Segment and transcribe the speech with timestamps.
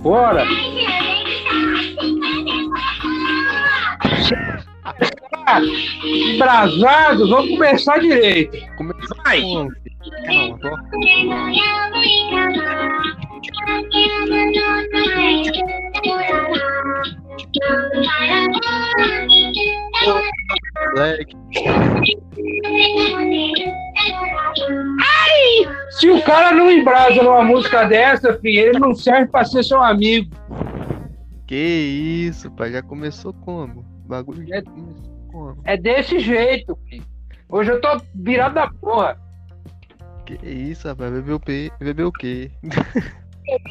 [0.00, 0.44] Bora!
[6.34, 8.56] Embrasado, vamos começar direito.
[8.76, 9.42] Começou Vai.
[9.42, 9.68] com-
[24.12, 29.62] Moleque, Se o cara não embrasa numa música dessa, filho, ele não serve pra ser
[29.64, 30.34] seu amigo.
[31.46, 31.56] que
[32.28, 32.72] isso, pai?
[32.72, 33.80] Já começou como?
[34.04, 35.60] O bagulho já É- como?
[35.64, 37.04] É desse jeito, filho.
[37.48, 39.18] Hoje eu tô virado da porra.
[40.24, 41.10] Que isso, rapaz?
[41.12, 41.70] Bebeu o quê?
[41.80, 42.50] Bebeu o quê?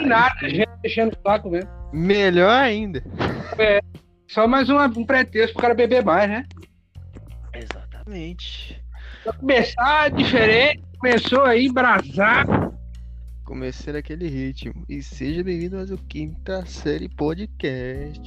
[0.01, 1.69] Nada, gente enchendo o saco mesmo.
[1.93, 3.01] Melhor ainda.
[4.27, 6.45] Só mais uma- um pretexto pro cara beber mais, né?
[7.53, 8.78] Exatamente.
[9.29, 12.47] Pra começar diferente, começou aí embrasar.
[13.45, 14.83] Comecei naquele ritmo.
[14.89, 18.19] E seja bem-vindo ao quinta série podcast,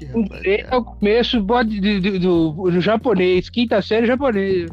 [0.44, 4.70] é o começo de- de- do, do japonês, quinta série japonês.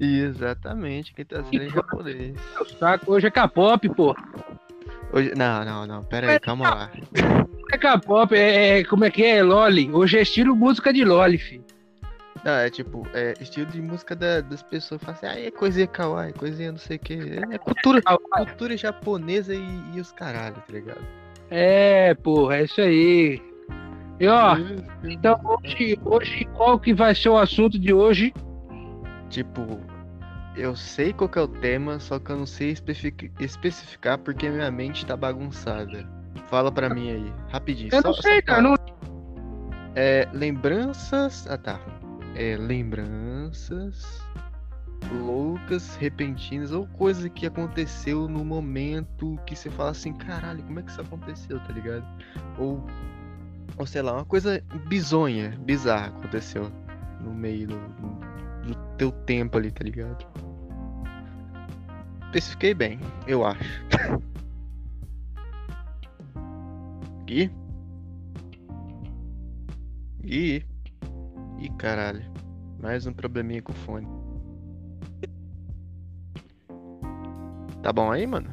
[0.00, 2.34] Exatamente, quinta série em japonês.
[2.78, 4.16] Saco, hoje é K-pop, pô.
[5.12, 5.32] Hoje...
[5.36, 6.90] Não, não, não, pera aí, calma lá.
[7.72, 9.36] É K-pop, é, é- como é que é?
[9.38, 9.88] É Loli.
[9.92, 11.64] Hoje é estilo música de Loli, filho.
[12.44, 15.02] Não, é tipo, é estilo de música da- das pessoas.
[15.02, 17.14] Fala assim, ah, é coisinha kawaii, coisinha não sei o que.
[17.52, 19.62] É cultura, cultura japonesa e,
[19.94, 21.00] e os caralho, tá ligado?
[21.50, 23.42] É, porra, é isso aí.
[24.18, 24.56] E ó,
[25.04, 28.32] então hoje, hoje qual que vai ser o assunto de hoje?
[29.28, 29.80] Tipo,
[30.56, 34.48] eu sei qual que é o tema, só que eu não sei especific- especificar porque
[34.48, 36.06] minha mente tá bagunçada.
[36.48, 37.90] Fala pra mim aí, rapidinho.
[37.92, 38.62] Eu só- não sei, cara.
[38.62, 38.74] Não...
[39.94, 41.46] É, lembranças.
[41.48, 41.80] Ah, tá.
[42.34, 44.22] É, lembranças
[45.08, 50.82] loucas, repentinas ou coisa que aconteceu no momento que você fala assim, caralho, como é
[50.82, 52.06] que isso aconteceu, tá ligado?
[52.58, 52.84] Ou,
[53.76, 56.70] ou sei lá, uma coisa bizonha, bizarra aconteceu
[57.20, 57.78] no meio do,
[58.66, 60.26] do teu tempo ali, tá ligado?
[62.26, 63.84] Especifiquei bem, eu acho.
[67.26, 67.50] Gui?
[70.22, 70.69] Gui?
[71.60, 72.24] Ih, caralho.
[72.80, 74.08] Mais um probleminha com o fone.
[77.82, 78.48] Tá bom aí, mano?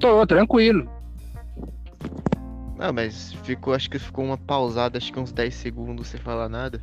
[0.00, 0.90] Tô tranquilo.
[2.78, 6.48] Não, mas ficou, acho que ficou uma pausada, acho que uns 10 segundos sem falar
[6.48, 6.82] nada.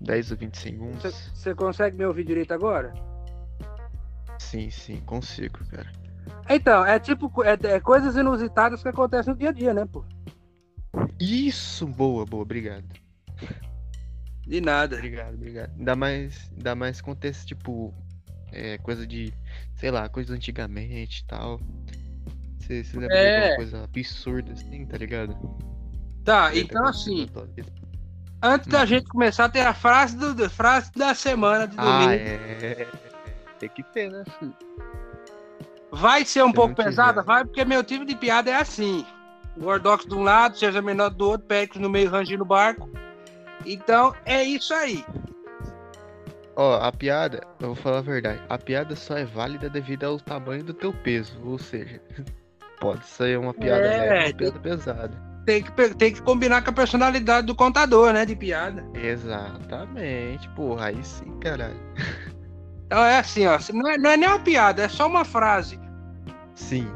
[0.00, 1.30] 10 ou 20 segundos.
[1.32, 2.92] Você consegue me ouvir direito agora?
[4.38, 5.90] Sim, sim, consigo, cara.
[6.50, 10.04] Então, é tipo é, é coisas inusitadas que acontecem no dia a dia, né, pô?
[11.20, 12.84] Isso, boa, boa, obrigado.
[14.48, 14.96] De nada.
[14.96, 15.70] Obrigado, obrigado.
[15.78, 17.92] Ainda mais, ainda mais acontece, tipo,
[18.50, 19.32] é, coisa de,
[19.76, 21.60] sei lá, coisa antigamente e tal.
[22.58, 23.40] Você lembra de É.
[23.42, 25.36] alguma coisa absurda assim, tá ligado?
[26.24, 27.70] Tá, então assim, vida.
[28.42, 28.86] antes da Hum.
[28.86, 32.08] gente começar, tem a frase, do, do- frase da semana de domingo.
[32.08, 32.88] Ah, é.
[33.58, 34.54] Tem que ter, né, filho?
[35.90, 37.22] Vai ser um Se pouco pesada?
[37.22, 39.04] Vai, porque meu tipo de piada é assim.
[39.58, 42.88] Gordox de um lado, seja menor do outro, Péricles no meio, rangindo o barco.
[43.68, 45.04] Então, é isso aí.
[46.56, 48.40] Ó, a piada, eu vou falar a verdade.
[48.48, 51.38] A piada só é válida devido ao tamanho do teu peso.
[51.44, 52.00] Ou seja,
[52.80, 55.28] pode ser uma piada É, leve uma piada pesada.
[55.44, 58.84] Tem que, tem que combinar com a personalidade do contador, né, de piada.
[58.94, 61.80] Exatamente, porra, aí sim, caralho.
[62.86, 63.58] Então é assim, ó.
[63.72, 65.78] Não é, não é nem uma piada, é só uma frase.
[66.54, 66.90] Sim.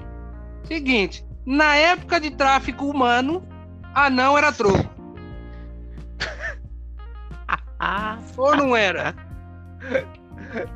[0.64, 3.46] Seguinte, na época de tráfico humano,
[3.94, 4.91] anão era troco.
[8.36, 9.14] Ou não era?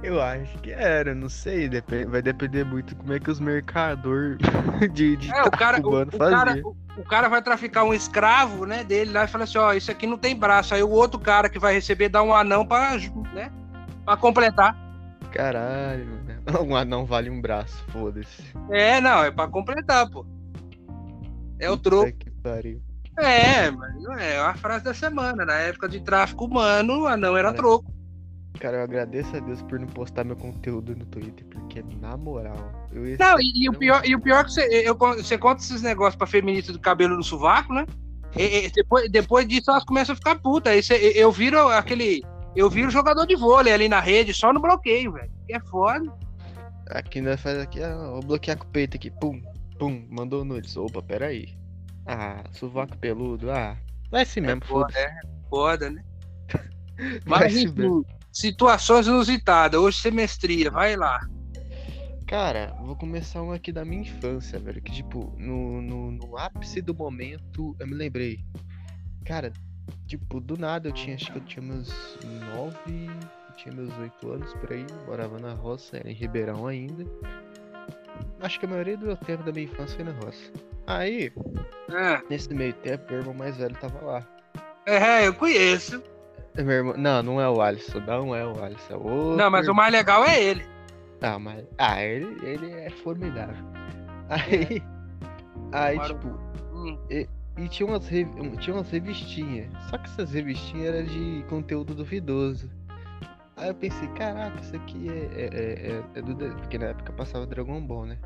[0.03, 1.69] Eu acho que era, não sei.
[2.09, 4.37] vai depender muito como é que os mercador
[4.93, 8.65] de, de É, o cara, o, o cara, o, o cara vai traficar um escravo,
[8.65, 10.75] né, dele lá e fala assim, ó, isso aqui não tem braço.
[10.75, 12.97] Aí o outro cara que vai receber dá um anão pra,
[13.35, 13.51] né,
[14.05, 14.77] pra completar.
[15.33, 16.17] Caralho.
[16.63, 18.45] Um anão vale um braço, foda-se.
[18.71, 20.25] É, não, é pra completar, pô.
[21.59, 22.07] É o troco.
[22.07, 22.81] Puta que pariu.
[23.19, 25.45] É, mas não é, é a frase da semana.
[25.45, 27.95] Na época de tráfico humano, o anão era Cara, troco.
[28.61, 32.57] Cara, eu agradeço a Deus por não postar meu conteúdo no Twitter, porque na moral,
[32.93, 35.83] Não, e, e o pior, e o pior é que você, eu, você conta esses
[35.83, 37.87] negócios pra feminista do cabelo no sovaco, né?
[38.37, 40.91] E- e depois, depois disso elas começam a ficar putas.
[40.91, 42.23] Aí eu viro aquele.
[42.55, 45.31] Eu viro jogador de vôlei ali na rede, só no bloqueio, velho.
[45.47, 46.11] Que é foda.
[46.91, 49.43] Aqui nós faz aqui, ah, vou bloquear com o peito aqui, pum,
[49.79, 50.77] pum, mandou nudes.
[50.77, 51.49] Opa, peraí.
[52.07, 53.77] Ah, sovaco peludo, ah,
[54.11, 55.01] vai assim mesmo, foda, foda-se.
[55.01, 56.05] é foda, né?
[57.27, 59.79] Vai se enfim, situações inusitadas.
[59.79, 61.21] Hoje semestria, vai lá.
[62.27, 64.83] Cara, vou começar um aqui da minha infância, velho.
[64.83, 68.45] Que, tipo, no, no, no ápice do momento, eu me lembrei.
[69.25, 69.53] Cara,
[70.07, 72.19] tipo, do nada eu tinha, acho que eu tinha meus
[72.55, 73.09] nove,
[73.57, 77.05] tinha meus oito anos por aí, morava na roça, era em Ribeirão ainda.
[78.41, 80.53] Acho que a maioria do tempo da minha infância foi na roça.
[80.87, 81.33] Aí,
[81.91, 84.23] É, nesse meio tempo, meu irmão mais velho tava lá.
[84.87, 86.03] é, eu conheço.
[86.57, 86.95] Meu irmão...
[86.97, 89.37] Não, não é o Alisson, não é o Alisson, é o outro.
[89.37, 90.65] Não, mas o mais legal é ele.
[91.21, 91.65] Ah, mas.
[91.79, 93.65] Ah, ele, ele é formidável.
[94.29, 94.83] Aí.
[95.73, 96.29] Aí, Para- tipo,
[96.73, 96.99] Hum.
[97.11, 99.69] e tinha umas, rev- tinha umas revistinhas.
[99.91, 102.71] Só que essas revistinhas eram de conteúdo duvidoso.
[103.57, 106.35] Aí eu pensei, caraca, isso aqui é, é, é, é- é do.
[106.35, 108.19] de- Porque na época passava Dragon Ball, né?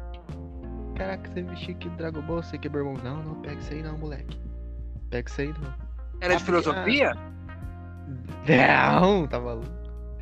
[0.97, 2.95] Caraca, essa revistinha aqui Dragon Ball, você que é meu irmão.
[3.05, 4.41] Não, não, pega isso aí não, moleque.
[5.09, 5.73] Pega isso aí não.
[6.21, 7.13] Era de Ah, filosofia?
[8.49, 9.69] Não, tá maluco.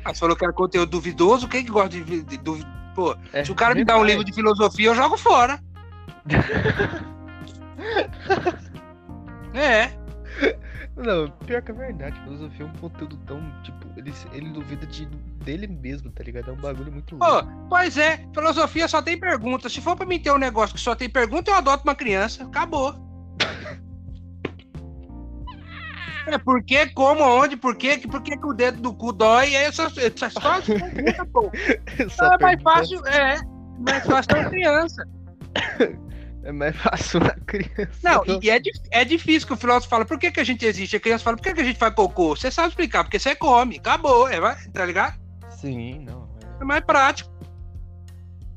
[0.05, 2.65] Ah, você falou que era conteúdo duvidoso, quem que gosta de, de duvi-
[2.95, 5.59] Pô, É, se o cara me dá um livro de filosofia, eu jogo fora.
[9.53, 9.89] é.
[10.99, 15.05] Não, pior que é verdade, filosofia é um conteúdo tão, tipo, ele, ele duvida de,
[15.45, 16.49] dele mesmo, tá ligado?
[16.49, 17.47] É um bagulho muito louco.
[17.69, 19.69] pois é, filosofia só tem pergunta.
[19.69, 22.43] Se for pra mim ter um negócio que só tem pergunta, eu adoto uma criança.
[22.43, 22.93] Acabou.
[26.27, 29.55] É por que, como, onde, por que, por que, que o dedo do cu dói?
[29.55, 31.49] É só, é só as perguntas, pô.
[31.97, 33.39] Então é mais pergunta fácil, é.
[33.79, 35.03] Mais fácil ter uma criança.
[36.49, 37.91] É mais fácil na criança.
[38.01, 38.59] Não, e é,
[38.89, 40.95] é difícil que o filósofo fala, por que, que a gente existe?
[40.95, 42.35] A criança fala, por que, que a gente faz cocô?
[42.35, 45.19] Você sabe explicar, porque você come, acabou, é, vai, tá ligado?
[45.51, 46.27] Sim, não.
[46.57, 47.29] é- É mais prático.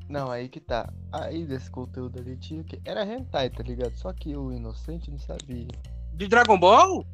[0.09, 0.91] Não, aí que tá.
[1.13, 2.81] Aí desse conteúdo ali tinha que.
[2.83, 3.95] Era hentai, tá ligado?
[3.97, 5.69] Só que o inocente não sabia.
[6.15, 7.07] De Dragon Ball,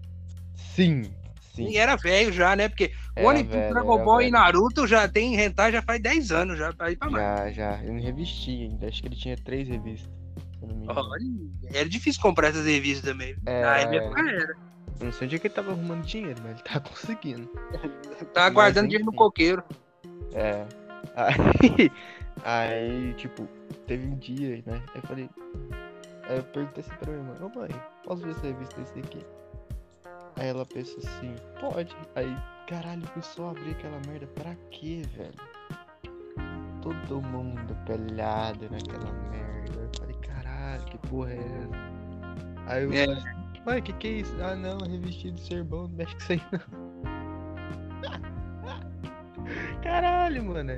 [0.55, 1.11] Sim,
[1.55, 1.67] sim.
[1.71, 2.69] e era velho já, né?
[2.69, 4.33] Porque One Piece, Dragon Ball e velho.
[4.33, 7.55] Naruto já tem hentai já faz 10 anos já, pra ir pra mais.
[7.57, 7.85] Já, já.
[7.85, 8.87] Eu não revesti ainda.
[8.87, 10.18] Acho que ele tinha três revistas.
[10.63, 11.25] Olha,
[11.73, 13.37] era difícil comprar essas revistas também.
[13.47, 13.63] É.
[13.63, 14.57] Na época era.
[15.01, 17.49] Eu não sei onde é que ele tava arrumando dinheiro, mas ele tá conseguindo.
[18.33, 19.63] Tava guardando dinheiro no coqueiro.
[20.35, 20.67] É.
[21.15, 21.91] Aí,
[22.45, 23.47] aí, tipo,
[23.87, 24.83] teve um dia, né?
[24.95, 25.31] Eu falei.
[26.25, 27.69] Aí eu perguntei assim pra minha mãe, ô mãe,
[28.05, 29.25] posso ver essa revista esse aqui?
[30.37, 31.97] Aí ela pensou assim, pode.
[32.15, 32.37] Aí,
[32.69, 35.33] caralho, começou a abrir aquela merda pra quê, velho?
[36.83, 39.58] Todo mundo pelhado naquela merda.
[40.91, 41.79] Que porra é essa?
[42.67, 43.07] Aí eu É.
[43.65, 44.35] falei, que que é isso?
[44.43, 46.61] Ah não, revestido de ser bom, não mexe com isso aí não.
[49.83, 50.73] Caralho, mano.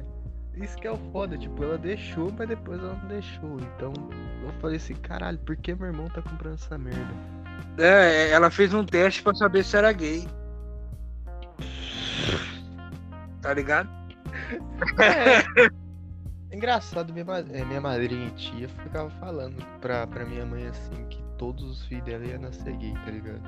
[0.56, 3.56] Isso que é o foda, tipo, ela deixou, mas depois ela não deixou.
[3.60, 3.92] Então,
[4.42, 7.14] eu falei assim, caralho, por que meu irmão tá comprando essa merda?
[7.78, 10.26] É, ela fez um teste pra saber se era gay.
[13.40, 13.88] Tá ligado?
[14.98, 15.70] É.
[16.52, 21.22] Engraçado, minha, é, minha madrinha e tia ficava falando pra, pra minha mãe assim que
[21.38, 23.40] todos os filhos dela iam nascer gay, tá ligado?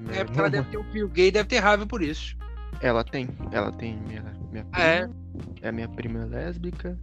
[0.00, 2.36] Minha É porque ela deve ter um filho gay, deve ter raiva por isso.
[2.82, 4.22] Ela tem, ela tem minha,
[4.52, 4.84] minha prima.
[4.86, 5.08] É.
[5.62, 6.98] É a minha prima lésbica.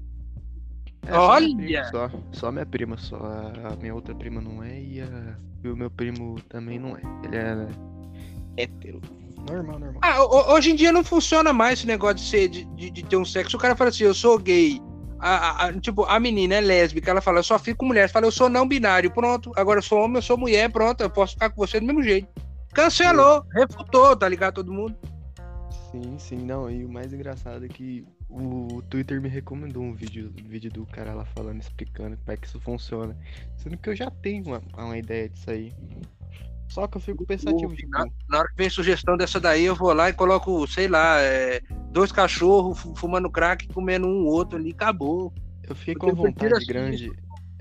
[1.07, 1.83] É, Olha!
[1.85, 3.15] Só, minha prima, só, só minha prima, só.
[3.17, 6.95] A, a minha outra prima não é e, a- e o meu primo também não
[6.95, 7.01] é.
[7.23, 7.67] Ele é
[8.57, 9.01] hétero.
[9.49, 9.99] Normal, normal.
[10.03, 13.03] Ah, ho- hoje em dia não funciona mais esse negócio de, ser, de, de- de
[13.03, 13.57] ter um sexo.
[13.57, 14.79] O cara fala assim, eu sou gay.
[15.19, 18.07] A, a- a- tipo, a menina é lésbica, ela fala, eu só fico com mulher.
[18.07, 19.51] Você fala, eu sou não binário, pronto.
[19.55, 21.01] Agora eu sou homem, eu sou mulher, pronto.
[21.01, 22.27] Eu posso ficar com você do mesmo jeito.
[22.73, 24.55] Cancelou, refutou, tá ligado?
[24.55, 24.95] Todo mundo.
[25.91, 26.69] Sim, sim, não.
[26.69, 31.13] E o mais engraçado é que o Twitter me recomendou um vídeo, vídeo do cara
[31.13, 33.15] lá falando, explicando como é que isso funciona.
[33.57, 35.73] Sendo que eu já tenho uma, uma ideia disso aí.
[36.71, 39.75] Só que eu fico pensativo, tipo, Na, na hora que vem sugestão dessa daí, eu
[39.75, 41.59] vou lá e coloco, sei lá, é,
[41.91, 45.33] dois cachorros fu- fumando crack, comendo um outro ali, acabou.
[45.67, 46.65] eu fiquei com a vontade assim.
[46.65, 47.11] grande.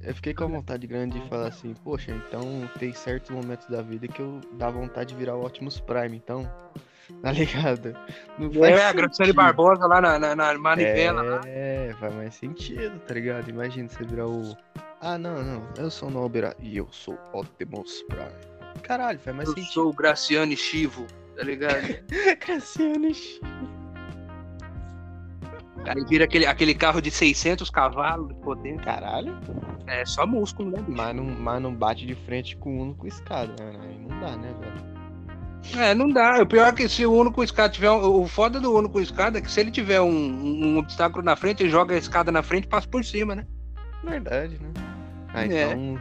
[0.03, 3.83] Eu fiquei com a vontade grande de falar assim, poxa, então tem certos momentos da
[3.83, 6.49] vida que eu dá vontade de virar o Optimus Prime, então.
[7.21, 7.93] Tá ligado?
[8.39, 9.35] Não É, a Graciele sentido.
[9.35, 11.23] Barbosa lá na, na, na manivela.
[11.23, 11.41] lá.
[11.45, 13.51] É, faz mais sentido, tá ligado?
[13.51, 14.57] Imagina você virar o.
[15.01, 18.50] Ah, não, não, eu sou o Nobera e eu sou Optimus Prime.
[18.83, 19.73] Caralho, faz mais Eu sentido.
[19.73, 21.87] sou o Graciane Chivo, tá ligado?
[22.41, 23.41] Cassiano X.
[25.87, 28.83] Aí vira aquele, aquele carro de 600 cavalos de potência.
[28.85, 29.39] Caralho.
[29.87, 30.93] É só músculo, né, bicho?
[30.97, 33.79] Mas não, mas não bate de frente com o Uno com escada, né?
[33.83, 34.91] Aí não dá, né, velho?
[35.83, 36.43] É, não dá.
[36.43, 37.91] O pior é que se o Uno com escada tiver.
[37.91, 41.25] Um, o foda do Uno com escada é que se ele tiver um, um obstáculo
[41.25, 43.47] na frente, ele joga a escada na frente e passa por cima, né?
[44.05, 44.71] Verdade, né?
[45.33, 45.47] Ah, É.
[45.73, 46.01] então.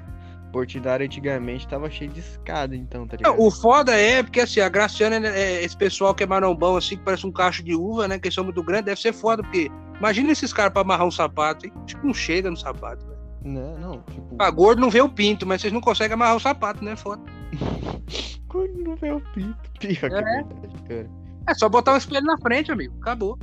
[0.51, 3.39] Portidar antigamente tava cheio de escada, então, tá ligado?
[3.39, 7.03] o foda é porque assim, a Graciana, é, esse pessoal que é marombão, assim, que
[7.03, 8.17] parece um cacho de uva, né?
[8.17, 11.11] Que eles são muito grandes, deve ser foda, porque Imagina esses caras pra amarrar um
[11.11, 11.73] sapato, hein?
[11.85, 13.19] Tipo, não chega no sapato, velho.
[13.43, 14.35] Não, não, tipo.
[14.39, 16.95] Ah, gordo não vê o pinto, mas vocês não conseguem amarrar o sapato, né?
[16.95, 17.21] Foda.
[18.47, 19.57] Quando não vê o pinto.
[19.79, 20.43] Pior que é É.
[20.43, 21.09] verdade, cara.
[21.47, 22.95] É só botar o espelho na frente, amigo.
[23.01, 23.37] Acabou.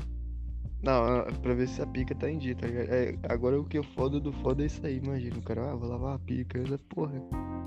[0.87, 2.88] Não, é pra ver se a pica tá em dia, tá ligado?
[2.90, 5.37] É, agora o que eu foda do foda é isso aí, imagina.
[5.37, 6.59] O cara, ah, vou lavar a pica.
[6.59, 7.12] Ainda, porra,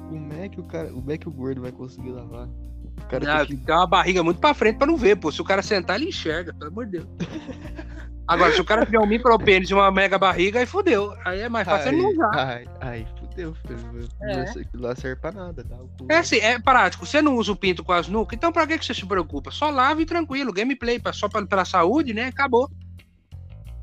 [0.09, 0.89] como é que o cara.
[0.89, 2.47] Como é que o gordo vai conseguir lavar?
[2.47, 3.65] O cara Ah, tem que.
[3.65, 5.31] tem uma barriga muito pra frente pra não ver, pô.
[5.31, 7.07] Se o cara sentar, ele enxerga, pelo amor de Deus.
[8.27, 11.13] Agora, se o cara tiver um micropênis e uma mega barriga, aí fudeu.
[11.25, 12.29] Aí é mais fácil ele não usar.
[12.35, 14.07] Ai, ai, fudeu, filho.
[14.21, 14.37] É.
[14.37, 15.75] Não sei- Não serve pra nada, tá?
[16.07, 17.07] É assim, é prático.
[17.07, 19.49] Você não usa o pinto com as nucas, então pra que, que você se preocupa?
[19.49, 20.53] Só lava e tranquilo.
[20.53, 22.25] Gameplay, só pra, pela saúde, né?
[22.27, 22.69] Acabou.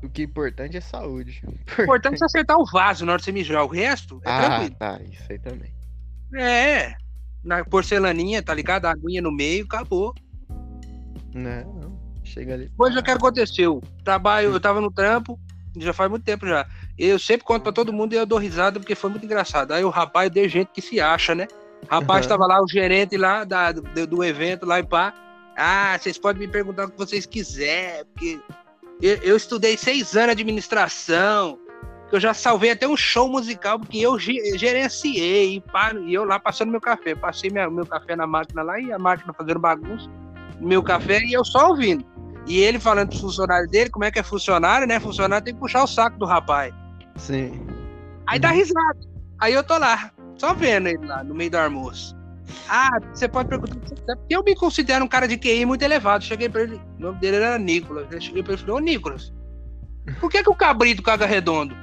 [0.07, 1.41] O que é importante é saúde.
[1.77, 3.63] O importante é acertar o vaso na hora de você mijar.
[3.63, 4.75] O resto é Ah, tranquilo.
[4.79, 5.73] tá, isso aí também.
[6.35, 6.95] É.
[7.43, 8.85] Na porcelaninha, tá ligado?
[8.85, 10.13] A aguinha no meio, acabou.
[11.33, 11.97] Não.
[12.23, 12.69] Chega ali.
[12.77, 13.81] Coisa que aconteceu.
[14.03, 15.39] Trabalho, eu tava no trampo,
[15.77, 16.67] já faz muito tempo já.
[16.97, 19.71] Eu sempre conto pra todo mundo e eu dou risada porque foi muito engraçado.
[19.71, 21.47] Aí o rapaz deu gente que se acha, né?
[21.83, 22.29] O rapaz Uhum.
[22.29, 25.13] tava lá, o gerente lá da- do, do evento lá e pá.
[25.55, 28.39] Ah, vocês podem me perguntar o que vocês quiserem, porque
[29.01, 31.59] eu, eu estudei seis anos de administração,
[32.09, 35.63] que eu já salvei até um show musical, porque eu ge- gerenciei, e,
[36.05, 37.13] e eu lá passando meu café.
[37.15, 40.09] Passei minha- meu café na máquina lá e a máquina fazendo bagunça,
[40.59, 42.05] meu café e eu só ouvindo.
[42.47, 44.99] E ele falando pro funcionário dele, como é que é funcionário, né?
[45.01, 46.73] Funcionário tem que puxar o saco do rapaz.
[47.17, 47.59] Sim.
[48.25, 48.99] Aí dá risada.
[49.39, 52.15] Aí eu tô lá, só vendo ele lá no meio do almoço.
[52.69, 56.23] Ah, você pode perguntar porque eu me considero um cara de QI muito elevado.
[56.23, 58.07] Cheguei pra ele, o nome dele era Nicolas.
[58.11, 59.33] Eu cheguei pra ele e falei, ô Nicolas,
[60.19, 61.75] por que, que o cabrito caga redondo?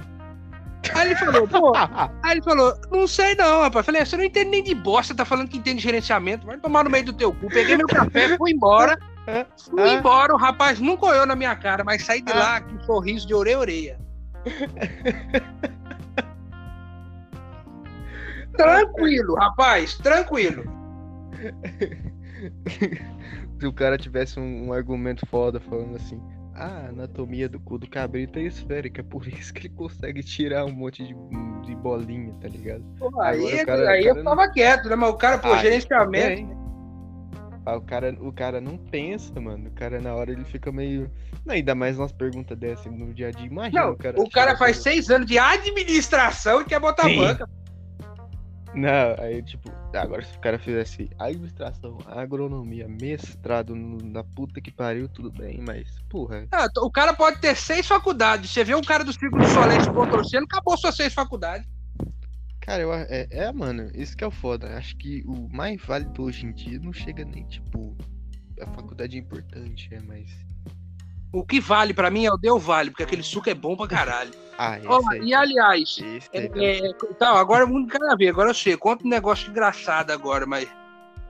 [0.95, 1.73] Aí ele falou, pô,
[2.23, 3.87] aí ele falou, não sei não, rapaz.
[3.87, 6.85] Falei, você não entende nem de bosta, tá falando que entende de gerenciamento, vai tomar
[6.85, 7.49] no meio do teu cu.
[7.49, 8.99] Peguei meu café, fui embora.
[9.57, 12.83] Fui embora, o rapaz nunca olhou na minha cara, mas saí de lá com um
[12.83, 13.99] sorriso de orelha a orelha.
[18.57, 20.65] Tranquilo, rapaz, tranquilo.
[23.61, 26.21] Se o cara tivesse um, um argumento foda falando assim,
[26.55, 30.65] ah, a anatomia do cu do cabrito é esférica, por isso que ele consegue tirar
[30.65, 31.15] um monte de,
[31.67, 32.85] de bolinha, tá ligado?
[32.99, 34.97] Pô, aí Agora o cara- aí o eu cara tava quieto, né?
[34.97, 36.47] Mas o cara, pô, Ah, gerenciamento.
[36.47, 36.57] Bem,
[37.67, 39.69] Ah, o cara, o cara não pensa, mano.
[39.69, 41.11] O cara na hora ele fica meio.
[41.47, 43.47] Não, ainda mais umas perguntas dessas no dia a dia.
[43.47, 44.21] Imagina Não, o cara.
[44.21, 47.17] o cara faz seis anos de administração e quer botar Sim.
[47.17, 47.49] banca.
[48.75, 54.71] Não, aí tipo, agora se o cara fizesse administração, agronomia, mestrado no- na puta que
[54.73, 56.47] pariu, tudo bem, mas, porra.
[56.51, 58.51] Ah, o cara pode ter seis faculdades.
[58.51, 61.69] Você vê um cara do Círculo do Soleste contorcendo, acabou suas seis faculdades.
[62.61, 64.77] Cara, eu, é, é, mano, isso que é o foda.
[64.77, 67.97] Acho que o mais válido hoje em dia não chega nem, tipo,
[68.61, 70.31] a faculdade é importante, é, mas.
[71.33, 73.87] O que vale pra mim é o Deu Vale, porque aquele suco é bom pra
[73.87, 74.33] caralho.
[74.59, 75.21] Ah, esse aí.
[75.23, 76.79] e aliás, esse É, tá- é,
[77.11, 78.77] então, agora não quero ver, agora eu sei.
[78.77, 80.69] Conta um negócio engraçado agora, mas.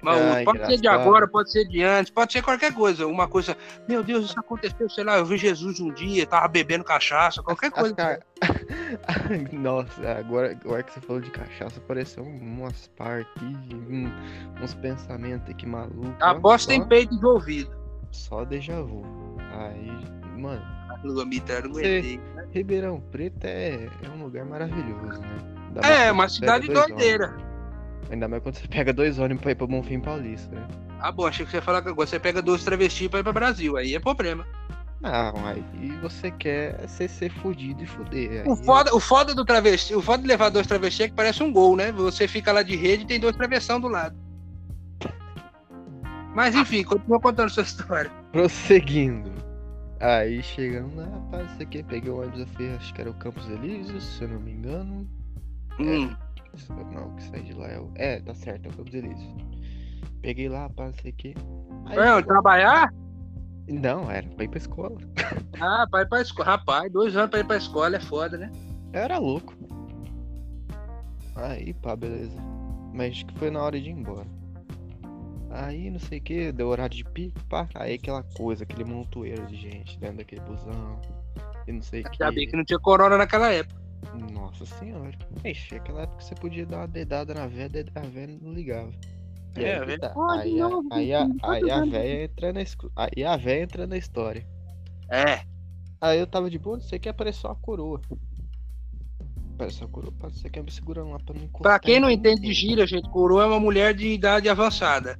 [0.02, 1.00] mas Ah, pode ser de engraçado.
[1.00, 3.07] agora, pode ser de antes, pode ser qualquer coisa.
[3.07, 3.57] Uma coisa,
[3.88, 7.69] meu Deus, isso aconteceu, sei lá, eu vi Jesus um dia, tava bebendo cachaça, qualquer
[7.69, 7.95] As coisa.
[7.95, 8.21] ca-
[9.52, 13.45] Nossa, agora, agora que você falou de cachaça, apareceu umas par aqui,
[13.90, 14.12] um-
[14.62, 16.11] uns pensamentos aqui malucos.
[16.21, 17.71] ó, Aposto tem só- peito envolvido.
[18.11, 19.02] Só déjà vu.
[19.52, 19.90] Aí,
[20.38, 20.62] mano,
[21.04, 22.20] Lua Mitra, aguentei.
[22.52, 25.38] Ribeirão Preto é, é um lugar maravilhoso, né?
[25.68, 27.37] Ainda É, uma cidade doideira.
[28.11, 30.66] Ainda mais quando você pega dois ônibus pra ir pra Bonfim Paulista, né?
[31.00, 33.23] Ah, bom, achei que você ia falar que agora você pega dois travestis pra ir
[33.23, 34.46] pra Brasil, aí é problema.
[35.00, 35.62] Não, aí
[36.00, 38.49] você quer ser, ser fudido e fuder.
[38.49, 41.42] O foda, o foda do travesti, o foda de levar dois travestis é que parece
[41.42, 41.92] um gol, né?
[41.92, 44.16] Você fica lá de rede e tem dois travessão do lado.
[46.34, 48.11] Mas enfim, continua contando sua história.
[48.32, 49.30] Prosseguindo.
[50.00, 53.14] Aí chegando lá, rapaz, isso aqui, peguei o ônibus, eu fui, acho que era o
[53.14, 55.08] Campos Elíseos, se eu não me engano.
[55.80, 56.14] Hum.
[56.54, 57.90] Isso- Não, que sai de lá é o.
[57.96, 59.34] É, tá certo, é o Campos Elíseos.
[60.20, 61.34] Peguei lá, pá, não sei o quê.
[61.86, 62.92] Aí Não, chegou- trabalhar?
[63.68, 64.96] Não, era pra ir pra escola.
[65.60, 66.48] Ah, pra ir pra escola.
[66.50, 68.50] Rapaz, dois anos pra ir pra escola é foda, né?
[68.92, 69.54] Eu era louco.
[71.36, 72.36] Aí, pá, beleza.
[72.92, 74.26] Mas acho que foi na hora de ir embora.
[75.54, 77.68] Aí, não sei o que, deu horário de pico, pá.
[77.76, 81.00] Aí aquela coisa, aquele montoeiro de gente dentro daquele busão.
[81.68, 82.50] E não sei o Ainda bem que.
[82.50, 83.80] que não tinha corona naquela época.
[84.32, 85.16] Nossa senhora.
[85.44, 88.90] Ixi, aquela época você podia dar uma dedada na véia, a véia não ligava.
[89.56, 90.12] E É, aí, que velho.
[90.12, 92.61] Pode aí, aí, a, não pode aí a véia entra na
[92.96, 94.44] Aí a véia entra na história.
[95.08, 95.42] É.
[96.00, 98.00] Aí eu tava de boa, não sei o que apareceu uma coroa.
[99.54, 101.62] Apareceu a coroa, pá, não sei o que me segurando lá pra não encostar.
[101.62, 105.16] Pra quem em não entende de gíria, gente, coroa é uma mulher de idade avançada.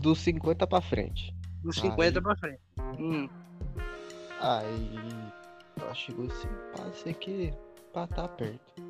[0.00, 1.34] Dos 50 pra frente.
[1.62, 1.90] Dos Aí.
[1.90, 2.60] 50 pra frente.
[2.98, 3.28] Hum.
[4.40, 4.98] Aí.
[5.80, 7.52] Ela chegou assim, pá, sei que
[7.92, 8.82] pá, tá perto.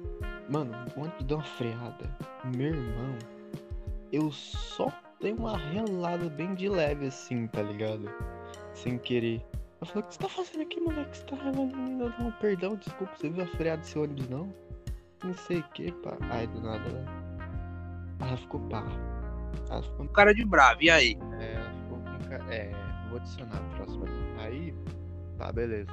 [0.49, 2.17] Mano, antes de uma freada,
[2.57, 3.15] meu irmão,
[4.13, 8.11] eu só dei uma relada bem de leve assim, tá ligado?
[8.75, 9.45] Sem querer.
[9.81, 11.17] Eu falei, o que você tá fazendo aqui, moleque?
[11.17, 12.15] Você tá relando ainda?
[12.19, 14.53] Não, perdão, desculpa, você viu a freada desse ônibus, não?
[15.23, 16.17] Não sei o que, pá.
[16.31, 17.05] Aí do nada ela.
[18.21, 18.85] Ela ficou pá.
[19.99, 21.19] Um cara de bravo, e aí?
[21.41, 21.69] É.
[22.51, 22.71] É,
[23.09, 24.07] vou adicionar a próxima.
[24.39, 24.75] Aí,
[25.37, 25.91] tá, beleza.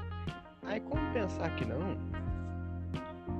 [0.63, 1.97] Aí como pensar que não,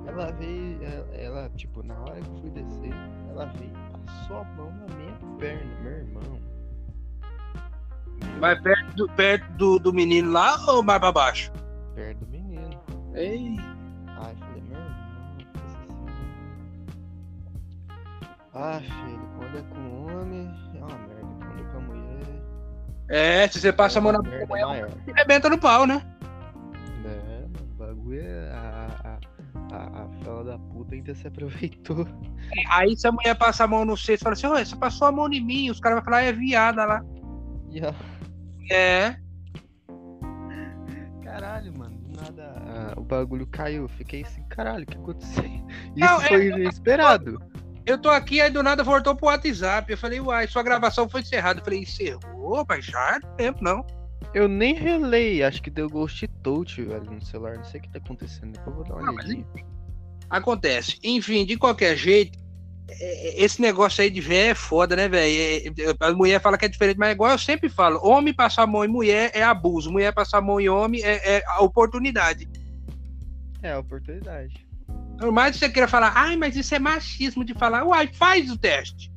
[0.06, 2.94] ela veio, ela, ela, tipo, na hora que eu fui descer,
[3.30, 6.40] ela veio e passou a mão na minha perna, meu irmão.
[8.40, 11.52] Mais perto, do, perto do, do menino lá ou mais pra baixo?
[11.94, 12.80] perto do menino.
[13.14, 13.56] Ei.
[18.58, 21.26] Ah, filho, quando é com homem, é uma merda.
[21.46, 22.42] Quando é com a mulher,
[23.08, 24.90] É, se você passa a mão na é mulher, maior.
[25.14, 26.02] arrebenta no pau, né?
[27.02, 28.50] Mano, o bagulho é.
[28.52, 32.06] A, a, a, a fela da puta ainda se aproveitou.
[32.70, 35.12] Aí se a mulher passa a mão no cesto, fala assim, Ué, você passou a
[35.12, 37.02] mão em mim, os caras vão falar, é viada lá.
[37.82, 37.94] A-
[38.74, 39.16] É.
[41.22, 43.86] Caralho, mano, do nada ah, o bagulho caiu.
[43.88, 45.44] Fiquei assim, caralho, o que aconteceu?
[45.44, 45.62] Isso
[45.96, 47.38] Não, é- foi inesperado.
[47.86, 49.90] Eu tô aqui, aí do nada voltou pro WhatsApp.
[49.90, 51.60] Eu falei, uai, sua gravação foi encerrada.
[51.60, 53.86] Eu falei, encerrou, mas já não tempo, não.
[54.34, 57.56] Eu nem relei, acho que deu ghost touch, velho, no celular.
[57.56, 58.52] Não sei o que tá acontecendo.
[58.52, 59.46] Depois eu vou dar uma Ah, mas olhadinha.
[60.28, 60.98] Acontece.
[61.04, 62.36] Enfim, de qualquer jeito,
[62.88, 65.72] é- é- esse negócio aí de véia é foda, né, velho?
[66.00, 68.66] A mulher fala que é diferente, mas é igual eu sempre falo: homem passar a
[68.66, 72.48] mão em mulher é abuso, mulher passar a mão em homem é, é oportunidade.
[73.62, 74.65] É, a oportunidade.
[75.18, 78.50] Por mais que você queira falar, ai, mas isso é machismo de falar, uai, faz
[78.50, 79.10] o teste.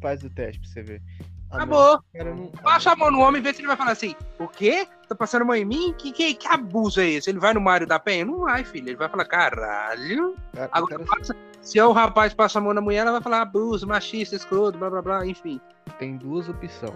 [0.00, 1.02] Faz o teste pra você ver.
[1.50, 1.98] Ah, Acabou.
[2.14, 4.86] não, Passa a mão no homem e vê se ele vai falar assim: o quê?
[5.08, 5.94] Tá passando a mão em mim?
[5.96, 7.30] Que, que, que abuso é esse?
[7.30, 8.26] Ele vai no Mário da Penha?
[8.26, 8.86] Não vai, filho.
[8.90, 10.36] Ele vai falar: caralho.
[10.52, 13.22] Cara- Agora, cara passa- se é o rapaz passa a mão na mulher, ela vai
[13.22, 15.58] falar abuso, machista, escroto, blá blá blá, enfim.
[15.98, 16.92] tem duas opções.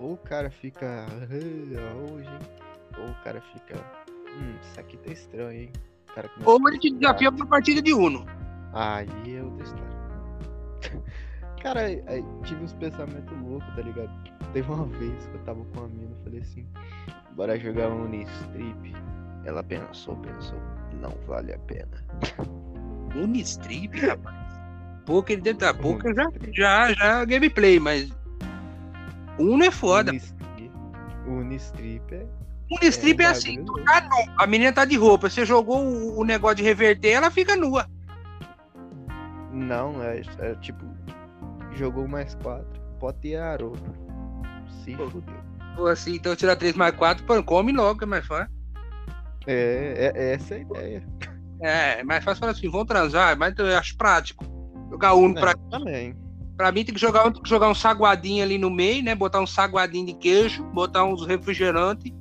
[0.00, 1.06] Ou o cara fica.
[1.08, 2.38] "Ah, hoje, hein?"
[2.98, 3.76] ou o cara fica.
[4.36, 5.72] Hum, isso aqui tá estranho, hein?
[6.14, 8.26] Cara Ou ele te desafia pra uma partida de Uno.
[8.72, 11.02] Aí é outra história.
[11.62, 14.10] Cara, aí- tive uns pensamentos loucos, tá ligado?
[14.52, 16.66] Teve uma vez que eu tava com a mina, eu falei assim,
[17.32, 18.94] bora jogar um Unistrip.
[19.44, 20.58] Ela pensou, pensou,
[21.00, 22.04] não vale a pena.
[23.14, 24.36] Unistrip, rapaz.
[25.04, 28.10] Poker dentro da poker já, já, já gameplay, mas.
[29.38, 30.10] Uno é foda.
[30.10, 30.72] Unistrip,
[31.26, 32.26] Unistrip é.
[32.76, 35.84] Unistrip é, É um assim, tu tá nu, a menina tá de roupa, você jogou
[35.84, 37.86] o, o negócio de reverter, ela fica nua.
[39.52, 40.84] Não, é, é tipo,
[41.74, 43.76] jogou mais quatro, pote e arou.
[44.84, 45.10] Se Pô.
[45.10, 45.52] fudeu.
[45.78, 48.52] Ou assim, então tira 3 mais 4, pô, come logo, é mais fácil.
[49.46, 51.08] É, é, essa é a ideia.
[51.60, 54.44] É, é mais fácil falar assim, vão transar, mas eu acho prático.
[54.90, 56.14] Jogar Uno pra, também.
[56.56, 59.14] pra mim tem que jogar, tem que jogar um saguadinho ali no meio, né?
[59.14, 62.12] Botar um saguadinho de queijo, botar uns refrigerantes,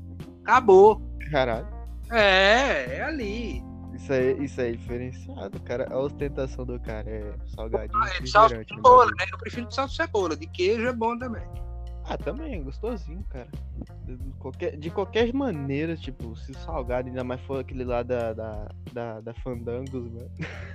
[0.43, 1.01] acabou.
[1.31, 1.67] Caralho.
[2.11, 3.63] É, é ali.
[3.93, 5.87] Isso aí, isso aí é diferenciado, cara.
[5.91, 8.71] A ostentação do cara é salgadinho É e de salsa e refrigerante.
[8.71, 9.25] no cebola, né?
[9.31, 10.35] Eu prefiro de salsa e cebola.
[10.35, 11.43] De queijo é bom também.
[12.05, 13.47] Ah, também, é gostosinho, cara.
[14.05, 18.33] De de qualquer, de qualquer maneira, tipo, se salgado, ainda mais for aquele lá da,
[18.33, 20.31] da, da, da Fandangos, mano.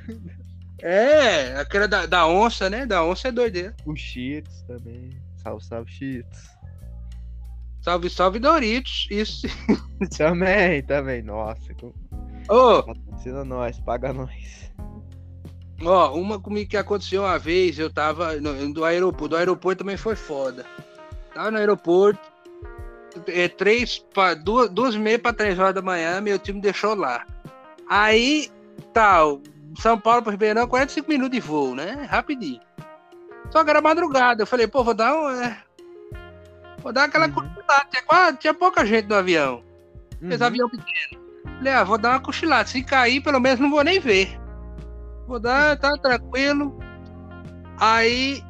[0.82, 2.84] É, aquela da, da onça, né?
[2.84, 3.74] Da onça é doideira.
[3.86, 5.10] O Cheetos também.
[5.36, 6.50] Salve, salve, Cheetos.
[7.86, 9.06] Salve, salve Doritos.
[9.12, 9.46] Isso.
[10.18, 11.22] Também, também.
[11.22, 11.72] Nossa,
[12.48, 14.72] Ô, patrocina nós, paga nós.
[15.80, 19.28] ó, uma comigo que aconteceu uma vez, eu tava no, do aeroporto.
[19.28, 20.66] Do aeroporto também foi foda.
[21.32, 22.20] Tava no aeroporto,
[23.28, 26.96] é, três, pra, duas, duas e meia pra três horas da manhã, meu time deixou
[26.96, 27.24] lá.
[27.88, 28.50] Aí,
[28.92, 29.40] tal,
[29.78, 32.04] São Paulo para Ribeirão, 45 minutos de voo, né?
[32.10, 32.60] Rapidinho.
[33.50, 34.42] Só que era madrugada.
[34.42, 35.30] Eu falei, pô, vou dar um.
[35.30, 35.62] é,
[36.86, 37.32] Vou dar aquela Uhum.
[37.32, 37.84] cochilada.
[37.90, 39.60] Tinha, quase- tinha pouca gente no avião.
[40.22, 40.46] Esse Uhum.
[40.46, 41.20] avião pequeno.
[41.58, 42.68] Falei, ah, vou dar uma cochilada.
[42.68, 44.38] Se cair, pelo menos não vou nem ver.
[45.26, 46.78] Vou dar, tá tranquilo.
[47.80, 48.40] Aí,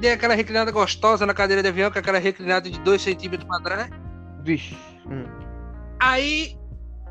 [0.00, 3.60] dei aquela reclinada gostosa na cadeira de avião, com aquela reclinada de 2 centímetros pra
[3.60, 3.90] trás.
[4.42, 4.76] Vixe.
[5.08, 5.24] Hum.
[6.00, 6.58] Aí,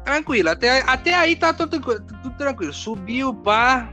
[0.04, 0.50] tranquilo.
[0.50, 2.74] Até, até aí tá tudo, tudo tranquilo.
[2.74, 3.88] Subiu, pá,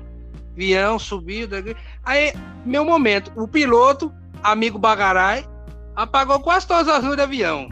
[0.56, 1.46] avião, subiu.
[1.46, 1.78] tranquilo.
[2.04, 2.32] Aí,
[2.66, 5.46] meu momento, o piloto, amigo Bagarai,
[5.96, 7.68] apagou quase todas as luzes do avião.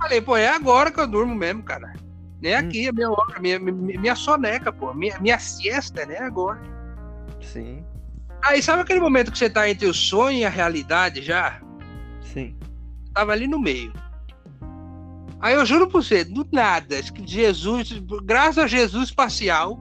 [0.00, 1.92] Falei, pô, é agora que eu durmo mesmo, cara.
[2.40, 2.58] Nem Hum.
[2.58, 4.92] aqui, é minha hora, minha, minha, minha soneca, pô.
[4.94, 6.18] Minha, minha siesta, né?
[6.18, 6.60] Agora.
[7.40, 7.84] Sim,
[8.44, 11.60] Aí, sabe aquele momento que você tá entre o sonho e a realidade já?
[12.20, 12.56] sim.
[13.14, 13.92] Tava ali no meio.
[15.40, 17.92] Aí eu juro pra você, do nada, Jesus,
[18.24, 19.78] graças a Jesus espacial,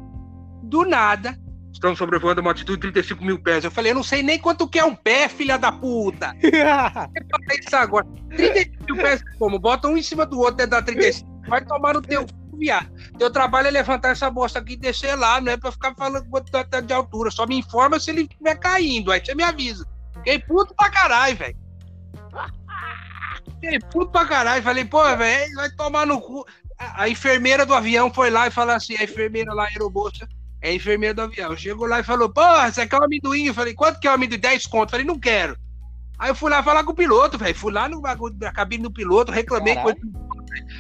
[0.64, 1.38] do nada,
[1.76, 3.64] estamos sobrevoando uma altitude de 35 mil pés.
[3.64, 6.34] Eu falei, eu não sei nem quanto que é um pé, filha da puta.
[6.42, 8.06] isso agora.
[8.36, 9.60] 35 mil pés como?
[9.60, 11.30] Bota um em cima do outro, dá 35.
[11.48, 12.26] Vai tomar no teu
[12.58, 12.90] viado.
[13.18, 16.28] Teu trabalho é levantar essa bosta aqui e descer lá, não é pra ficar falando
[16.30, 17.30] quanto tá de altura.
[17.30, 19.86] Só me informa se ele estiver caindo, aí você me avisa.
[20.14, 21.58] Fiquei puto pra caralho, velho.
[23.60, 24.64] Fiquei puto pra caralho.
[24.64, 26.46] Falei, pô, velho, vai tomar no cu.
[26.78, 30.28] A, enfermeira do avião foi lá e falou assim: a enfermeira lá, aerobolsa,
[30.66, 31.56] é enfermeira do avião.
[31.56, 33.46] Chegou lá e falou: pô, você quer um amendoim?
[33.46, 34.40] Eu falei: quanto que é o amendoim?
[34.40, 34.88] 10 conto.
[34.88, 35.56] Eu falei: não quero.
[36.18, 37.54] Aí eu fui lá falar com o piloto, velho.
[37.54, 40.02] Fui lá no bagulho da cabine do piloto, reclamei com ele.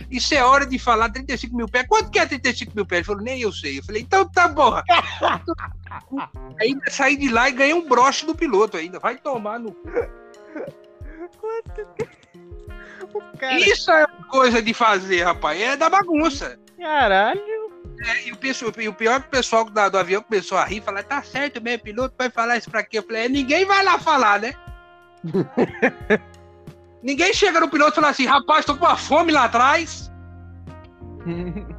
[0.09, 1.85] Isso é hora de falar 35 mil pés.
[1.87, 2.99] Quanto que é 35 mil pés?
[2.99, 3.79] Ele falou, nem eu sei.
[3.79, 4.83] Eu falei, então tá porra.
[6.59, 8.97] ainda saí de lá e ganhei um broche do piloto ainda.
[8.99, 9.75] Vai tomar no.
[13.37, 13.59] Cara...
[13.59, 15.59] Isso é coisa de fazer, rapaz.
[15.59, 16.57] É da bagunça.
[16.77, 17.64] Caralho.
[18.05, 20.65] É, e, o pessoal, e o pior que o pessoal do, do avião começou a
[20.65, 22.99] rir, falar, tá certo mesmo, piloto vai falar isso pra quê?
[22.99, 24.53] Eu falei, é, ninguém vai lá falar, né?
[27.01, 30.11] ninguém chega no piloto e fala assim, rapaz, tô com uma fome lá atrás.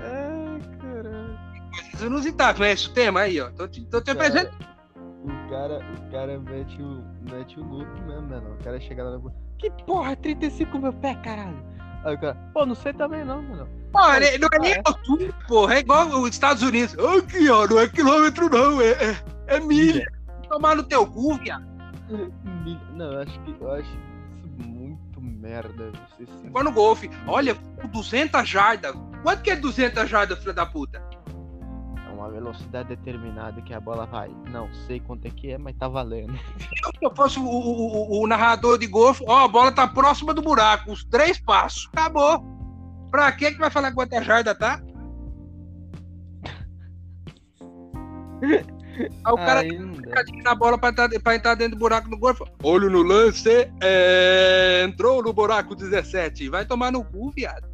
[0.00, 1.38] Ai, caralho.
[1.90, 3.50] Coisas inusitadas, conhece o tema aí, ó.
[3.50, 4.56] Tô te, tô te apresentando.
[5.24, 8.38] O cara, o cara mete o, mete o louco mesmo, né?
[8.38, 9.34] O cara chega lá no.
[9.58, 11.58] Que porra, 35 mil pé, caralho.
[12.08, 13.68] Aí o cara, pô, não sei também não, mano.
[13.92, 15.74] Pô, não é nem altura, porra.
[15.74, 16.96] É igual os Estados Unidos.
[16.98, 19.16] Aqui, ó, não é quilômetro, não, é, é,
[19.48, 20.10] é milha.
[20.48, 21.66] Tomar no teu cu, viado.
[22.94, 25.92] Não, eu acho que eu acho isso muito merda.
[26.42, 27.10] Igual no golfe.
[27.26, 27.54] Olha,
[27.92, 28.94] 200 jardas.
[29.22, 31.02] Quanto que é 200 jardas, filha da puta?
[32.18, 34.28] Uma velocidade determinada que a bola vai.
[34.50, 36.36] Não sei quanto é que é, mas tá valendo.
[36.58, 40.42] Se eu fosse o, o, o, narrador de golfe, ó, a bola tá próxima do
[40.42, 41.88] buraco, os três passos.
[41.92, 42.44] Acabou.
[43.10, 44.82] Pra que que vai falar quanta jarda tá?
[49.24, 52.42] Aí o cara fica na bola pra entrar, pra entrar dentro do buraco do golfe.
[52.64, 54.82] Olho no lance, é...
[54.84, 56.48] entrou no buraco 17.
[56.48, 57.68] Vai tomar no cu, viado.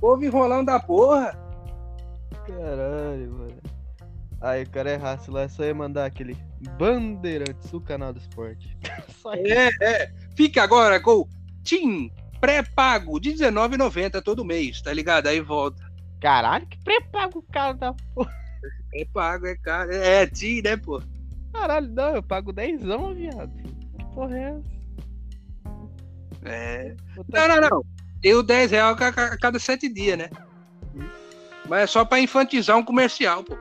[0.00, 1.45] Povo enrolando da porra.
[2.46, 3.60] Caralho, mano.
[4.40, 6.36] Aí o cara errasse lá, é só ia mandar aquele
[6.78, 8.76] Bandeirantes, o canal do esporte.
[9.44, 10.12] é, é.
[10.36, 11.28] Fica agora com o
[11.62, 12.10] Tim
[12.40, 15.26] pré-pago de R$19,90 todo mês, tá ligado?
[15.26, 15.82] Aí volta.
[16.20, 18.32] Caralho, que pré-pago cara da porra.
[18.90, 19.92] Pré-pago é caro.
[19.92, 21.02] É, é Tim, né, pô?
[21.52, 23.52] Caralho, não, eu pago 10 viado.
[23.98, 24.76] Que porra é essa?
[26.44, 26.96] É.
[27.32, 28.38] Não, não, não.
[28.38, 30.28] O 10 reais a cada 7 dias, né?
[31.68, 33.56] Mas é só pra infantizar um comercial, pô.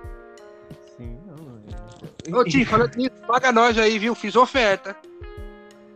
[0.97, 2.39] Sim, não.
[2.39, 4.15] Ô, Tim, falando nisso, paga nós aí, viu?
[4.15, 4.95] Fiz oferta.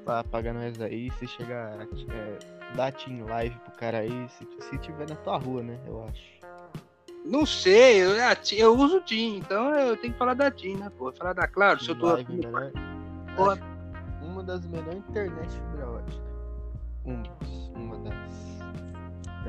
[0.06, 1.76] Tá, paga nós aí, se chegar.
[1.82, 2.39] É,
[2.76, 5.78] dá Tim Live pro cara aí, se, se tiver na tua rua, né?
[5.86, 6.39] Eu acho.
[7.26, 10.78] Não sei, eu, é eu uso o TIM, então eu tenho que falar da TIM,
[10.78, 11.12] né, pô?
[11.12, 12.13] Falar da Claro, se eu tô.
[12.13, 12.72] Live, melhor,
[14.22, 16.24] uma das melhores internet fibra ótica.
[17.06, 17.24] Um,
[17.76, 18.49] uma das.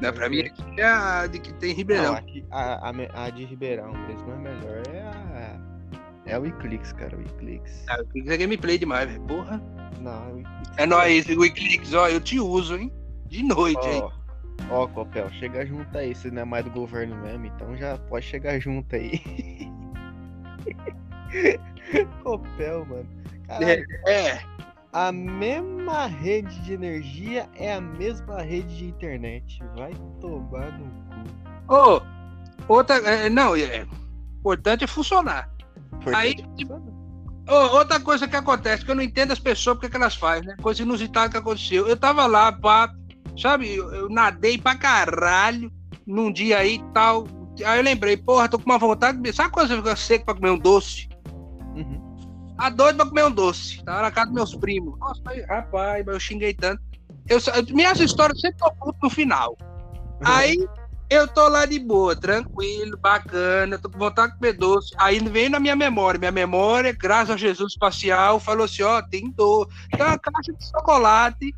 [0.01, 2.13] Não, pra mim aqui é a de que tem Ribeirão.
[2.13, 4.83] Não, aqui, a, a, a, de Ribeirão mesmo é melhor.
[4.93, 5.71] É a.
[6.27, 7.85] É o Eclix, cara, o Eclix.
[7.89, 9.23] Ah, o Eclix é gameplay demais, velho.
[9.23, 9.61] Porra.
[10.01, 10.71] Não, é o Eclix.
[10.77, 12.93] É nóis, o Eclix, ó, eu te uso, hein?
[13.27, 14.03] De noite, ó, hein?
[14.71, 16.15] Ó, Copel, chega junto aí.
[16.15, 19.21] Você não é mais do governo mesmo, então já pode chegar junto aí.
[22.23, 23.09] Copel, mano.
[23.49, 23.87] Caralho.
[24.07, 24.13] É.
[24.13, 24.60] é
[24.93, 29.61] a mesma rede de energia é a mesma rede de internet.
[29.77, 30.87] Vai tomar no
[31.67, 31.75] cu.
[31.75, 32.97] Ô, oh, outra.
[32.97, 33.87] É, não, é,
[34.39, 35.49] importante é funcionar.
[35.95, 36.35] Importante Aí,
[37.47, 40.17] é oh, outra coisa que acontece, que eu não entendo as pessoas porque que elas
[40.17, 40.57] fazem, né?
[40.61, 41.87] Coisa inusitada que aconteceu.
[41.87, 42.93] Eu tava lá, pá,
[43.39, 45.71] sabe, eu, eu nadei pra caralho
[46.07, 47.27] num dia aí e tal.
[47.65, 49.33] Aí eu lembrei, porra, tô com uma vontade de.
[49.33, 51.10] Sabe quando você fica seco pra comer um doce?
[52.61, 53.83] A tá doido pra comer um doce.
[53.83, 54.99] Tava na casa dos meus primos.
[54.99, 56.83] Nossa, rapaz, eu xinguei tanto.
[57.27, 57.39] Eu,
[57.71, 59.57] minhas histórias sempre puto no final.
[59.63, 60.19] Uhum.
[60.23, 60.69] Aí
[61.09, 64.95] eu tô lá de boa, tranquilo, bacana, tô com vontade de comer doce.
[64.99, 66.19] Aí vem na minha memória.
[66.19, 69.71] Minha memória, graças a Jesus espacial, falou assim: ó, tem doce.
[69.91, 71.55] Tem uma caixa de chocolate.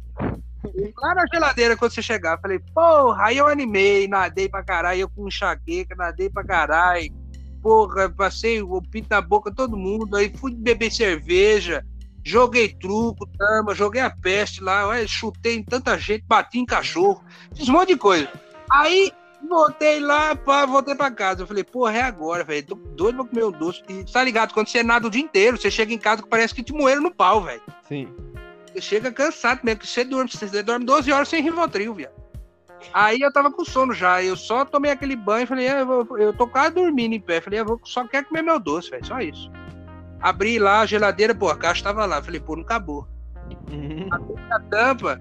[1.02, 2.38] Lá na geladeira quando você chegar.
[2.40, 7.21] Falei, porra, aí eu animei, nadei pra caralho, eu com enxaqueca, nadei pra caralho
[7.62, 11.84] porra, passei o pinto na boca todo mundo, aí fui beber cerveja,
[12.24, 17.22] joguei truco, tama, joguei a peste lá, chutei em tanta gente, bati em cachorro,
[17.54, 18.28] fiz um monte de coisa.
[18.70, 19.12] Aí
[19.48, 21.42] voltei lá, pá, voltei pra casa.
[21.42, 22.66] Eu falei, porra, é agora, velho.
[22.66, 23.82] Tô doido pra comer o doce.
[23.88, 24.54] E tá ligado?
[24.54, 27.02] Quando você nada o dia inteiro, você chega em casa que parece que te moeram
[27.02, 27.62] no pau, velho.
[27.86, 28.08] Sim.
[28.72, 32.21] Você chega cansado mesmo, que você dorme, você dorme 12 horas sem Rivotril, viado.
[32.92, 36.18] Aí eu tava com sono já, eu só tomei aquele banho, falei, ah, eu, vou,
[36.18, 39.04] eu tô quase dormindo em pé, falei, eu vou, só quero comer meu doce, velho,
[39.04, 39.50] só isso.
[40.20, 43.06] Abri lá a geladeira, pô, a caixa tava lá, falei, pô, não acabou.
[44.50, 45.18] A tampa,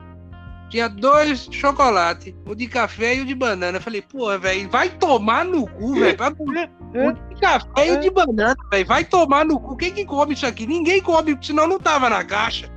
[0.69, 3.81] tinha dois chocolates, o de café e o de banana.
[3.81, 6.17] Falei, pô, velho, vai tomar no cu, velho.
[6.93, 9.75] O de café e o de banana, velho, vai tomar no cu.
[9.75, 10.65] Quem que come isso aqui?
[10.65, 12.69] Ninguém come, senão não tava na caixa.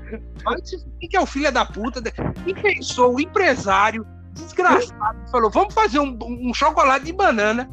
[0.99, 2.03] Quem que é o filho da puta?
[2.03, 3.15] Quem pensou?
[3.15, 7.69] O empresário desgraçado falou: vamos fazer um, um, chocolate de banana,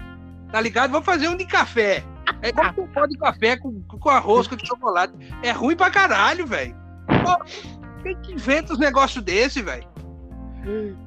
[0.52, 0.92] tá ligado?
[0.92, 2.04] Vamos fazer um de café.
[2.42, 5.14] É como um pó de café com, com a rosca de chocolate.
[5.44, 6.76] É ruim pra caralho, velho.
[8.04, 9.88] Quem que inventa os negócios desse, velho?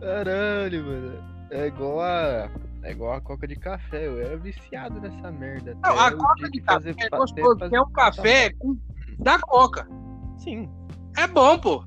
[0.00, 1.24] Caralho, mano.
[1.50, 2.50] É igual a.
[2.82, 5.74] É igual a coca de café, eu era viciado nessa merda.
[5.82, 8.76] Não, a coca de café é gostoso, é um café com...
[9.18, 9.88] da coca.
[10.36, 10.68] Sim.
[11.16, 11.82] É bom, pô.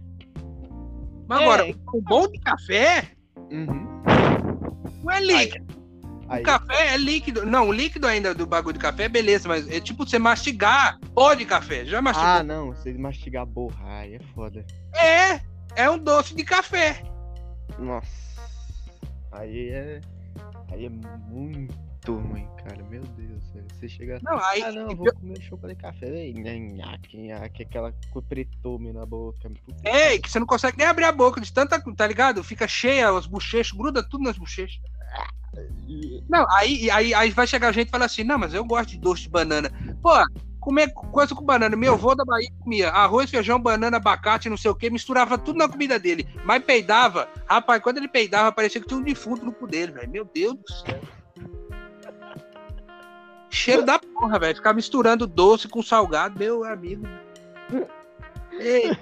[1.27, 1.43] Mas é.
[1.43, 3.16] agora, o bom de café
[3.51, 4.03] Uhum.
[5.03, 5.77] Não é líquido.
[6.29, 6.41] Aí.
[6.41, 7.45] O café é líquido.
[7.45, 10.99] Não, o líquido ainda do bagulho de café é beleza, mas é tipo você mastigar
[11.13, 11.85] pó de café.
[11.85, 12.29] Já mastigou?
[12.29, 12.67] Ah, não.
[12.67, 14.65] Você mastigar borra, aí é foda.
[14.93, 15.39] É,
[15.75, 17.01] é um doce de café.
[17.79, 18.07] Nossa.
[19.31, 20.01] Aí é.
[20.71, 22.83] Aí é muito ruim, cara.
[22.83, 23.67] Meu Deus, velho.
[23.73, 24.19] Você chega.
[24.23, 24.61] Não, aí.
[24.61, 26.09] Ah, não, vou comer chocolate de café.
[26.09, 27.93] Véi, nhaque, nhaque, aquela
[28.27, 29.49] pretome na boca.
[29.49, 31.81] Puta Ei, que você não consegue nem abrir a boca de tanta.
[31.95, 32.43] Tá ligado?
[32.43, 34.79] Fica cheia, os bochechos, gruda tudo nas bochechas.
[36.29, 38.99] Não, aí, aí, aí vai chegar gente e falar assim: não, mas eu gosto de
[38.99, 39.71] doce de banana.
[40.01, 40.11] Pô,
[40.59, 41.75] comer coisa com banana.
[41.75, 45.57] Meu avô da Bahia comia arroz, feijão, banana, abacate, não sei o que, misturava tudo
[45.57, 46.27] na comida dele.
[46.43, 50.11] Mas peidava, rapaz, quando ele peidava, parecia que tinha um defunto no cu dele, velho.
[50.11, 51.01] Meu Deus do céu.
[53.49, 54.55] Cheiro da porra, velho.
[54.55, 57.07] Ficar misturando doce com salgado, meu amigo.
[58.59, 58.95] Ei,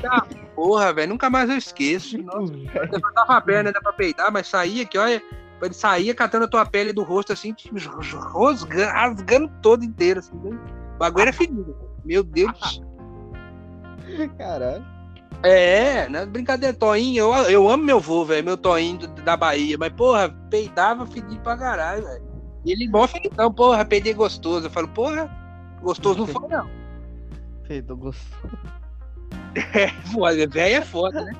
[0.00, 1.10] tá porra, velho.
[1.10, 2.18] Nunca mais eu esqueço.
[2.18, 5.22] Nossa, eu levantava a perna, pra peidar, mas saía aqui, olha.
[5.62, 10.36] Ele saía catando a tua pele do rosto, assim, tipo, rasgando, rasgando todo inteiro, assim.
[10.36, 10.58] Né?
[10.94, 11.74] O bagulho era fedido.
[12.04, 12.82] Meu Deus.
[14.36, 14.84] Caralho.
[15.42, 16.26] É, né?
[16.26, 21.06] Brincadeira, Toinho, eu, eu amo meu vô, velho, meu Toinho da Bahia, mas, porra, peidava
[21.06, 22.25] fedido pra caralho, velho.
[22.66, 24.66] E ele mostra então, porra, peidei gostoso.
[24.66, 25.30] Eu falo, porra,
[25.80, 26.68] gostoso não foi, não.
[27.66, 28.58] Peidou gostoso.
[29.72, 31.32] É, foda, velho é foda, né?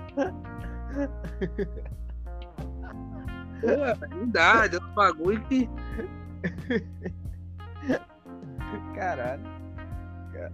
[3.61, 5.69] Pô, não dá, deu um bagulho que.
[8.95, 9.43] Caralho.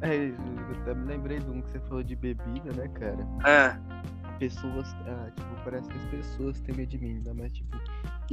[0.01, 3.25] É, eu até me lembrei de um que você falou de bebida, né, cara?
[3.47, 3.79] É.
[4.41, 4.93] Pessoas.
[5.07, 7.79] Ah, tipo, parece que as pessoas têm medo de mim, ainda mais, tipo,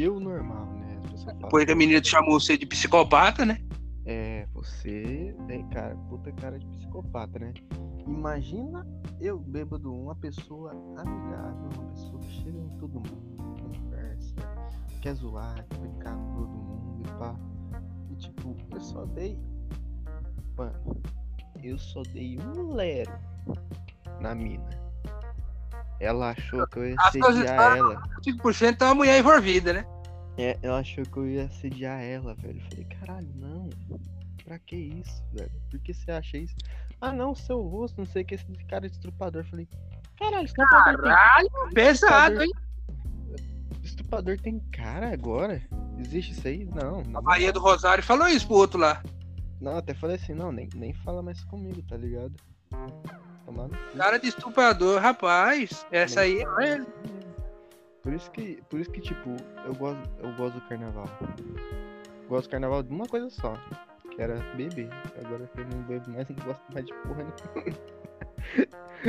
[0.02, 1.00] eu normal, né?
[1.40, 3.60] Depois que a menina te chamou você de psicopata, né?
[4.06, 7.54] É, você tem cara, puta cara de psicopata, né?
[8.08, 8.88] Imagina
[9.20, 14.36] eu bêbado, uma pessoa amigável, uma pessoa que chega em todo mundo, conversa,
[15.02, 17.36] quer zoar, quer brincar com todo mundo e pá.
[18.10, 19.38] E tipo, eu só dei.
[20.58, 21.02] Mano,
[21.62, 23.12] eu só dei um lero
[24.22, 24.79] na mina.
[26.00, 28.02] Ela achou que eu ia assediar ela.
[28.26, 29.86] 5% é uma mulher envolvida, né?
[30.38, 32.60] É, ela achou que eu ia assediar ela, velho.
[32.60, 33.70] Eu falei, caralho, não.
[34.46, 35.52] Pra que isso, velho?
[35.70, 36.56] Por que você acha isso?
[37.02, 39.42] Ah, não, seu rosto, não sei o que, esse cara é estrupador.
[39.42, 39.68] Eu falei,
[40.18, 41.74] caralho, estrupador Caralho, tem...
[41.74, 42.52] pesado, hein?
[43.84, 45.62] Estrupador tem cara agora?
[45.98, 46.66] Existe isso aí?
[46.66, 47.04] Não.
[47.04, 49.04] não a Bahia do Rosário falou isso pro outro lá.
[49.60, 52.34] Não, até falei assim, não, nem, nem fala mais comigo, tá ligado?
[53.50, 53.76] Tomando.
[53.98, 55.84] Cara de estuprador, rapaz.
[55.92, 56.86] Essa aí é.
[58.04, 59.36] Por isso que, por isso que tipo,
[59.66, 61.10] eu gosto, eu gosto do carnaval.
[62.28, 63.58] gosto do carnaval de uma coisa só,
[64.12, 64.88] que era beber.
[65.26, 67.80] Agora que eu não bebo mais, não gosto mais de porra nenhuma.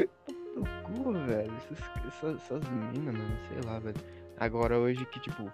[0.85, 1.53] cu, velho.
[1.59, 4.00] Essas, essas, essas minas, mano, sei lá, velho.
[4.38, 5.53] Agora hoje que, tipo,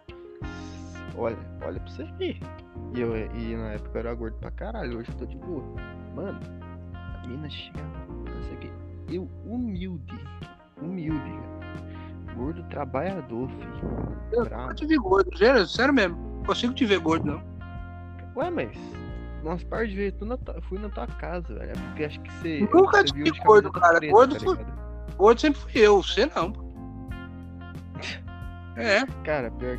[1.17, 2.39] olha, olha pra você ver.
[2.95, 5.65] E, eu, e na época eu era gordo pra caralho, hoje eu tô de boa.
[6.15, 6.39] Mano,
[6.95, 7.81] a mina chega,
[8.47, 8.71] não sei o que.
[9.09, 10.21] Eu, humilde,
[10.81, 11.41] humilde,
[12.35, 14.17] gordo trabalhador, filho.
[14.33, 15.31] Eu nunca te vi gordo,
[15.67, 16.17] sério mesmo.
[16.17, 17.43] Não consigo te ver gordo, não.
[18.37, 18.77] Ué, mas.
[19.43, 21.71] Nós par de vezes, tua, fui na tua casa, velho.
[21.71, 22.69] É porque acho que você.
[22.73, 23.99] Nunca te vi gordo, cara.
[23.99, 24.59] Preta, gordo, tá fui,
[25.17, 26.53] gordo sempre fui eu, você não.
[28.79, 29.07] É.
[29.25, 29.79] Cara, pior,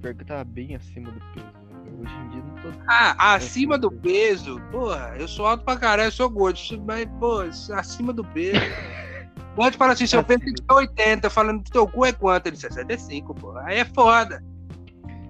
[0.00, 1.57] pior que eu tava bem acima do peso.
[1.98, 2.78] Hoje em dia não tô.
[2.86, 4.60] Ah, acima do peso?
[4.70, 6.58] Porra, eu sou alto pra caralho, eu sou gordo.
[6.86, 7.40] Mas, pô,
[7.74, 8.60] acima do peso.
[9.56, 12.46] Pode falar assim, se eu penso que 80, falando que teu cu é quanto?
[12.46, 13.56] Ele disse, 65, pô.
[13.58, 14.40] Aí é foda.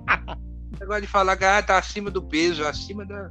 [0.78, 3.30] Negócio de falar que ah, tá acima do peso, acima da.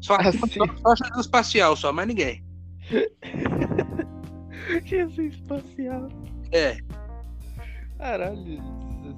[0.00, 0.58] Só acima assim.
[0.82, 2.44] só, só espacial, só, mais ninguém.
[4.84, 6.08] Jesus espacial.
[6.50, 6.78] É.
[7.98, 8.60] Caralho.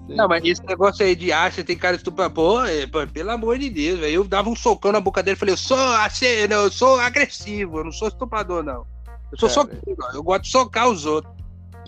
[0.09, 3.31] Não, mas esse negócio aí de ah, você tem cara estuprador, pô, é, pô, pelo
[3.31, 4.15] amor de Deus, velho.
[4.15, 6.99] Eu dava um socão na boca dele e falei, eu sou, assim, não, eu sou
[6.99, 8.87] agressivo, eu não sou estuprador, não.
[9.33, 11.33] Eu sou ó, eu gosto de socar os outros.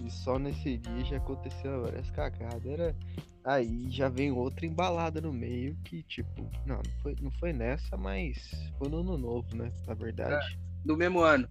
[0.05, 2.65] E só nesse dia já aconteceu várias cagadas.
[2.67, 2.97] Era...
[3.45, 7.97] Aí já vem outra embalada no meio que, tipo, não, não foi, não foi nessa,
[7.97, 8.38] mas
[8.79, 9.73] foi no ano novo, né?
[9.87, 10.59] Na verdade.
[10.85, 11.49] Do mesmo ano.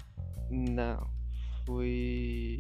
[0.50, 1.06] Não.
[1.66, 2.51] Foi.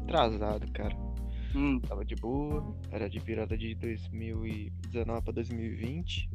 [0.00, 0.94] Retrasado, cara.
[1.54, 2.74] Hum, Tava de boa.
[2.90, 6.30] Era de virada de 2019 pra 2020.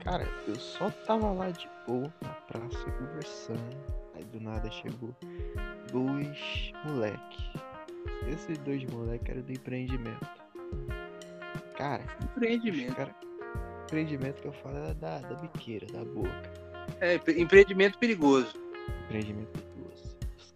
[0.00, 3.76] Cara, eu só tava lá de boa na praça conversando.
[4.14, 5.14] Aí do nada chegou
[5.92, 7.50] dois moleque.
[8.28, 10.26] Esses dois moleque eram do empreendimento.
[11.76, 12.94] Cara, empreendimento.
[12.96, 13.14] cara.
[13.84, 16.52] Empreendimento que eu falo era da, da biqueira, da boca.
[17.00, 18.52] É, empre- empreendimento perigoso.
[19.04, 19.65] Empreendimento perigoso.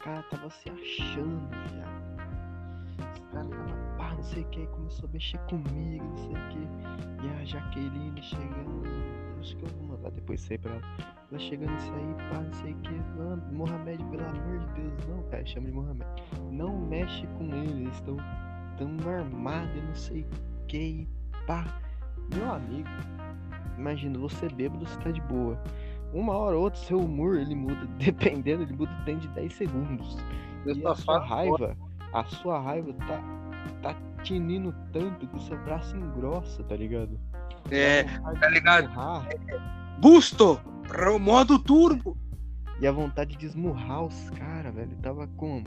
[0.01, 2.01] Caras tava se achando, viado.
[3.13, 6.49] Os caras tava, pá, não sei o que, começou a mexer comigo, não sei o
[6.49, 7.27] que.
[7.27, 8.83] E a Jaqueline chegando.
[9.39, 10.83] Acho que eu vou mandar depois aí pra ela.
[11.31, 12.93] Ela chegando isso aí, pá, não sei o que.
[12.93, 16.07] Não, Mohamed, pelo amor de Deus, não, cara, chama de Mohamed.
[16.51, 18.17] Não mexe com ele, eles estão
[18.79, 21.07] tão armados não sei o que,
[21.47, 21.79] pá.
[22.35, 22.89] Meu amigo,
[23.77, 25.63] imagina, você bêbado, você tá de boa.
[26.13, 30.17] Uma hora ou outra, seu humor ele muda, dependendo, ele muda dentro de 10 segundos.
[30.67, 31.77] Eu E só a sua raiva,
[32.13, 33.23] a sua raiva tá,
[33.83, 37.19] tá tinindo tanto que o seu braço engrossa, tá ligado?
[37.71, 38.89] É, tá ligado?
[40.01, 40.61] Busto!
[40.89, 42.17] Pro modo turbo!
[42.81, 45.65] E a vontade de esmurrar os caras, velho, tava como?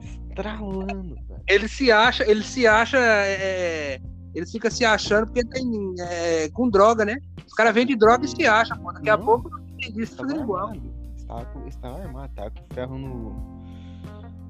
[0.00, 1.42] Estralando, velho.
[1.48, 2.98] Ele se acha, ele se acha.
[2.98, 4.00] é,
[4.34, 7.16] ele fica se achando porque tem é, com droga, né?
[7.46, 8.92] Os caras vendem droga e se acham, pô.
[8.92, 9.24] Daqui a Não.
[9.24, 9.50] pouco
[9.82, 10.68] tem disso Estava fazendo igual.
[10.68, 10.92] armado.
[11.16, 13.62] Estava, com- estava armado, tava com ferro no.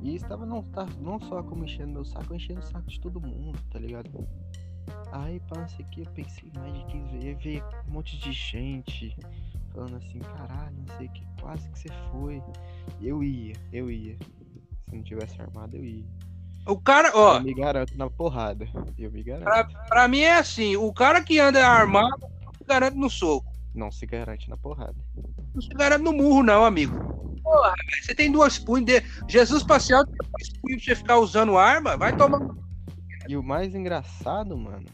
[0.03, 3.21] E estava não, tá, não só como enchendo meu saco, enchendo o saco de todo
[3.21, 4.11] mundo, tá ligado?
[5.13, 8.19] Aí, pá, não sei o que, eu pensei mais de 15 vezes, veio um monte
[8.19, 9.17] de gente
[9.73, 12.43] falando assim, caralho, não sei o que, quase que você foi.
[13.01, 14.17] Eu ia, eu ia.
[14.89, 16.05] Se não tivesse armado, eu ia.
[16.67, 18.67] O cara, ó, Eu me garanto na porrada.
[18.99, 19.45] Eu me garanto.
[19.45, 23.52] pra, pra mim é assim: o cara que anda armado não se garante no soco.
[23.75, 24.97] Não se garante na porrada.
[25.55, 26.95] Não se garante no murro, não, amigo.
[27.43, 28.87] Porra, você tem duas punhos.
[28.87, 29.03] De...
[29.29, 32.41] Jesus Espacial tem dois punhos pra você ficar usando arma, vai tomar.
[33.29, 34.85] E o mais engraçado, mano,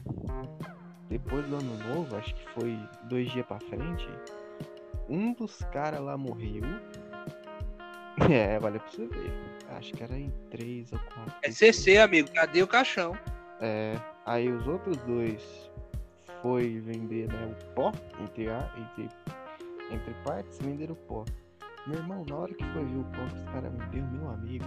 [1.09, 4.09] depois do ano novo, acho que foi dois dias pra frente,
[5.09, 6.63] um dos caras lá morreu.
[8.29, 9.33] É, vale pra você ver.
[9.71, 11.35] Acho que era em três ou quatro.
[11.41, 12.29] É CC, amigo.
[12.33, 13.17] Cadê o caixão?
[13.61, 13.95] É,
[14.27, 15.71] aí os outros dois
[16.43, 19.09] foi vender né, o pó, entre, a, entre,
[19.91, 21.25] entre partes, venderam o pó.
[21.87, 24.65] Meu irmão, na hora que foi ver o pó que os caras venderam, meu amigo,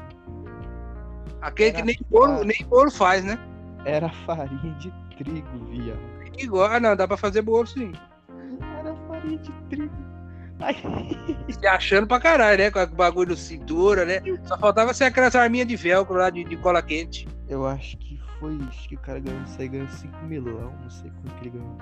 [1.42, 3.38] Aquele que Era nem bolo, nem bolo faz, né?
[3.86, 6.00] era farinha de trigo, viado.
[6.38, 7.92] Igual, ah, não, dá pra fazer bolo sim.
[8.80, 10.12] Era farinha de trigo.
[11.50, 12.72] Se achando pra caralho, né?
[12.72, 14.22] Com o bagulho do cintura, né?
[14.44, 17.28] Só faltava ser aquelas arminhas de velcro lá de, de cola quente.
[17.50, 21.12] Eu acho que foi que o cara ganhou isso aí, ganhou 5 milão, não sei
[21.12, 21.78] quanto que ele ganhou.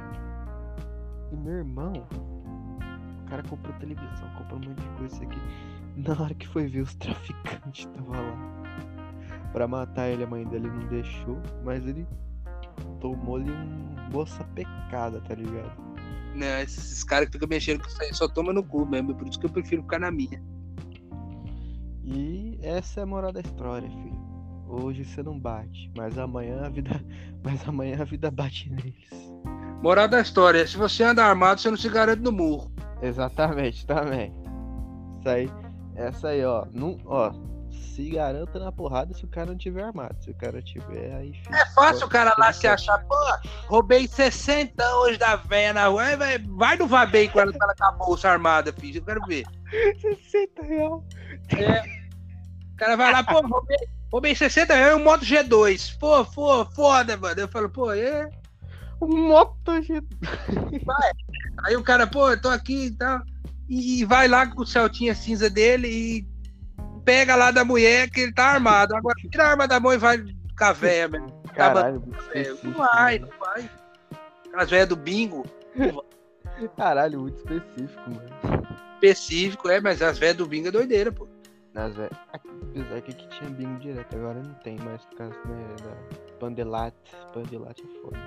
[1.32, 5.40] E meu irmão, o cara comprou televisão, comprou um monte de coisa isso aqui.
[5.96, 8.60] Na hora que foi ver os traficantes tava lá.
[9.54, 12.06] Pra matar ele, a mãe dele não deixou, mas ele
[13.00, 15.72] tomou-lhe um moça pecada, tá ligado?
[16.36, 16.64] Né?
[16.64, 19.16] Esses caras que ficam mexendo com isso aí só toma no cu mesmo.
[19.16, 20.44] Por isso que eu prefiro ficar na minha.
[22.04, 24.19] E essa é a moral da história, filho.
[24.70, 26.92] Hoje você não bate, mas amanhã a vida,
[27.44, 29.10] mas amanhã a vida bate neles.
[29.82, 32.72] Moral da história: se você anda armado, você não se garante no murro.
[33.02, 34.32] Exatamente, também.
[35.18, 35.50] Isso aí,
[35.96, 37.32] essa aí, ó, não, ó,
[37.72, 40.16] se garanta na porrada se o cara não tiver armado.
[40.22, 41.58] Se o cara tiver, aí fica.
[41.58, 43.16] É fácil o cara lá se achar, pô,
[43.68, 46.16] roubei 60 hoje da véia na rua.
[46.16, 49.00] Vai, vai no Vabem com ela, com ela com a bolsa armada, filho.
[49.00, 49.46] Eu quero ver.
[50.00, 51.04] 60 real.
[52.72, 53.78] O cara vai lá, pô, roubei,
[54.12, 55.98] roubei 60 reais um Moto G2.
[56.00, 57.40] Pô, pô, foda, mano.
[57.42, 58.30] Eu falo, pô, é.
[59.02, 60.02] Um moto G.
[61.64, 63.22] Aí o cara, pô, eu tô aqui e tal.
[63.70, 66.28] E, vai lá com o Celtinha cinza dele e
[67.06, 68.96] pega lá da mulher que ele tá armado.
[68.96, 71.10] Agora tira a arma da mão e vai com a véia.
[71.56, 72.68] Caralho, muito É, específico.
[72.68, 73.32] Não vai, mano.
[73.32, 73.70] não vai.
[74.56, 75.46] As velhas do bingo,
[76.76, 78.68] Caralho, muito específico, mano.
[78.96, 81.28] específico, é, mas as velhas do bingo é doideira, pô.
[81.74, 82.18] Nas velhas.
[82.70, 86.96] Apesar que aqui tinha bingo direto, agora não tem mais por causa né, da Pandelate.
[87.34, 88.20] Pandelate é foda.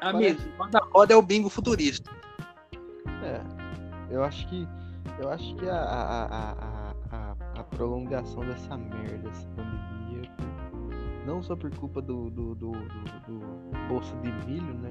[0.00, 2.10] Amigo, quando a roda é o bingo futurista.
[3.22, 3.42] É,
[4.10, 4.66] eu acho que
[5.18, 10.30] Eu acho que a, a, a, a, a, prolongação dessa merda, essa pandemia,
[11.26, 13.40] não só por culpa do, do, do, do,
[13.88, 14.90] bolso de milho, né?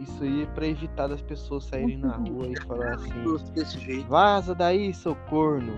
[0.00, 4.92] Isso aí é pra evitar das pessoas saírem na rua e falar assim: vaza daí,
[4.92, 5.72] seu corno.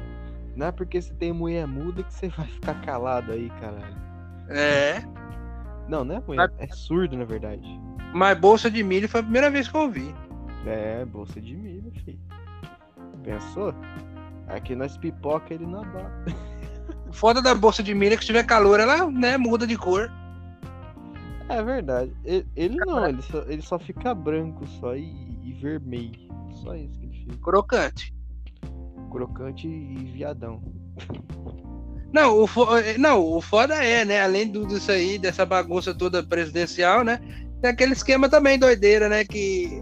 [0.56, 3.96] Não é porque você tem mulher muda que você vai ficar calado aí, caralho.
[4.48, 5.02] É.
[5.88, 7.62] Não, não é mulher, é surdo na verdade.
[8.14, 10.14] Mas bolsa de milho foi a primeira vez que eu ouvi.
[10.66, 12.18] É, bolsa de milho, filho.
[13.22, 13.74] Pensou?
[14.48, 16.24] Aqui nós pipoca ele na bala.
[17.12, 20.10] Foda da bolsa de milho é que se tiver calor, ela né, muda de cor.
[21.48, 22.12] É verdade.
[22.24, 26.18] Ele, ele não, ele só, ele só fica branco só e, e vermelho.
[26.62, 27.36] Só isso que ele fica.
[27.42, 28.14] Crocante.
[29.14, 30.60] Crocante e viadão.
[32.12, 32.66] Não, o, fo-
[32.98, 34.20] não, o foda é, né?
[34.20, 37.20] Além disso aí, dessa bagunça toda presidencial, né?
[37.62, 39.24] Tem aquele esquema também doideira, né?
[39.24, 39.80] Que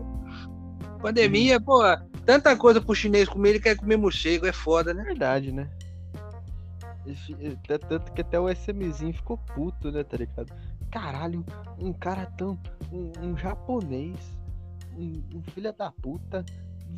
[1.01, 1.81] pandemia, pô,
[2.27, 5.03] tanta coisa pro chinês comer, ele quer comer morcego, é foda, né?
[5.03, 5.67] Verdade, né?
[7.67, 10.53] T- Tanto que até o SMzinho ficou puto, né, tá ligado?
[10.91, 11.43] Caralho,
[11.79, 12.59] um cara tão.
[12.93, 14.17] Um, um japonês,
[14.97, 16.45] um, um filho da puta,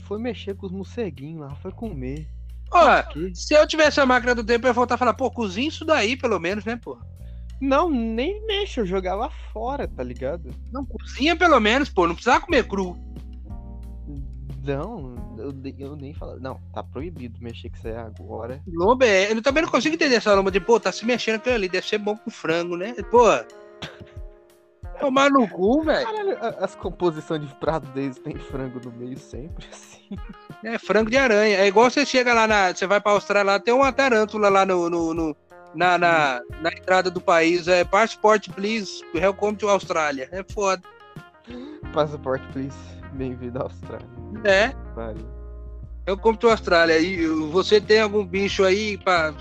[0.00, 2.28] foi mexer com os morceguinhos lá, foi comer.
[2.70, 3.34] Ó, Que?
[3.34, 5.84] se eu tivesse a máquina do tempo, eu ia voltar a falar, pô, cozinha isso
[5.84, 6.98] daí, pelo menos, né, pô?
[7.60, 10.50] Não, nem mexe, eu jogava fora, tá ligado?
[10.72, 12.96] Não, cozinha pelo menos, pô, não precisava comer cru.
[14.64, 16.40] Não, eu, eu nem falo.
[16.40, 18.62] Não, tá proibido mexer com isso aí agora.
[18.66, 19.30] Lomba é.
[19.30, 21.86] Eu também não consigo entender essa lomba de, pô, tá se mexendo aquilo ali, deve
[21.86, 22.94] ser bom com frango, né?
[23.10, 23.24] Pô.
[25.00, 26.06] Tomar no cu, velho.
[26.40, 30.16] A- as composições de prato deles tem frango no meio sempre, assim.
[30.62, 31.58] É frango de aranha.
[31.58, 32.72] É igual você chega lá na.
[32.74, 34.88] Você vai pra Austrália lá, tem uma tarântula lá no.
[34.90, 35.36] no- no-
[35.74, 37.66] na, na, na entrada do país.
[37.66, 39.02] É passport, please.
[39.12, 40.28] Welcome to Austrália.
[40.30, 40.80] É foda.
[41.92, 42.76] Passaporte, please.
[43.12, 44.06] Bem-vindo à Austrália.
[44.44, 44.68] É.
[44.94, 45.26] Pariu.
[46.06, 46.96] Welcome to Austrália.
[47.00, 49.34] E você tem algum bicho aí pra.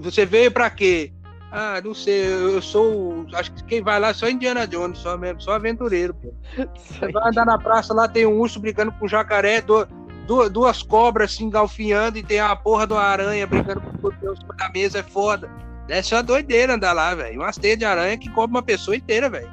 [0.00, 1.12] Você veio pra quê?
[1.50, 2.26] Ah, não sei.
[2.26, 3.26] Eu sou.
[3.34, 6.14] Acho que quem vai lá é só Indiana Jones, só mesmo, só aventureiro.
[6.14, 6.32] Pô.
[6.76, 9.86] Você vai andar na praça lá, tem um urso brincando com um jacaré, du-
[10.26, 14.12] du- duas cobras se engalfinhando e tem a porra de uma aranha brincando com o
[14.36, 15.50] cima da mesa, é foda.
[15.86, 17.40] Deve ser uma doideira andar lá, velho.
[17.40, 19.48] Umas teias de aranha que cobre uma pessoa inteira, velho.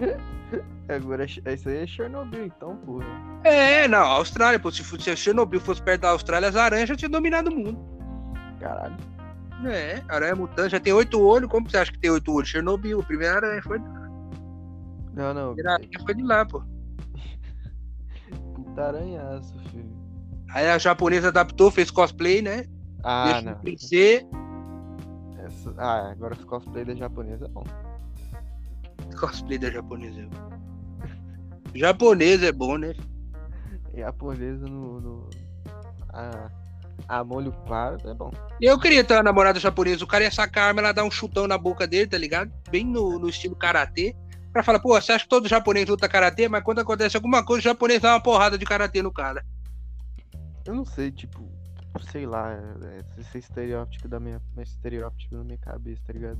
[0.88, 3.04] Agora, isso aí é Chernobyl, então, porra.
[3.44, 7.12] É, não, Austrália, pô, se, se Chernobyl fosse perto da Austrália, as aranhas já tinham
[7.12, 7.78] dominado o mundo.
[8.58, 8.96] Caralho.
[9.66, 12.48] É, aranha mutante, já tem oito olhos, como você acha que tem oito olhos?
[12.48, 13.80] Chernobyl, a primeira aranha foi, a
[15.12, 15.54] Não, não.
[15.54, 16.62] primeira aranha foi de lá, pô.
[18.54, 19.90] Puta aranhaço, filho.
[20.52, 22.64] Aí a japonesa adaptou, fez cosplay, né?
[23.04, 23.54] Ah, Deixa não.
[23.54, 24.26] de crescer.
[25.44, 27.64] Essa- Ah, agora os cosplay da japonesa é bom.
[29.18, 30.28] Cosplay da japonesa.
[31.74, 32.94] Japonês é bom, né?
[33.94, 35.00] Japonesa no.
[35.00, 35.30] no...
[36.12, 36.50] A...
[37.08, 38.30] a molho claro é bom.
[38.60, 40.04] Eu queria ter uma namorada japonesa.
[40.04, 42.52] O cara ia sacar a arma, ela dá um chutão na boca dele, tá ligado?
[42.70, 44.14] Bem no, no estilo karatê.
[44.52, 46.48] Pra falar, pô, você acha que todo japonês luta karatê?
[46.48, 49.44] Mas quando acontece alguma coisa, o japonês dá uma porrada de karatê no cara.
[50.66, 51.48] Eu não sei, tipo,
[52.10, 54.40] sei lá, é, esse estereótipo da minha.
[54.58, 56.38] Estereótipo na minha cabeça, tá ligado?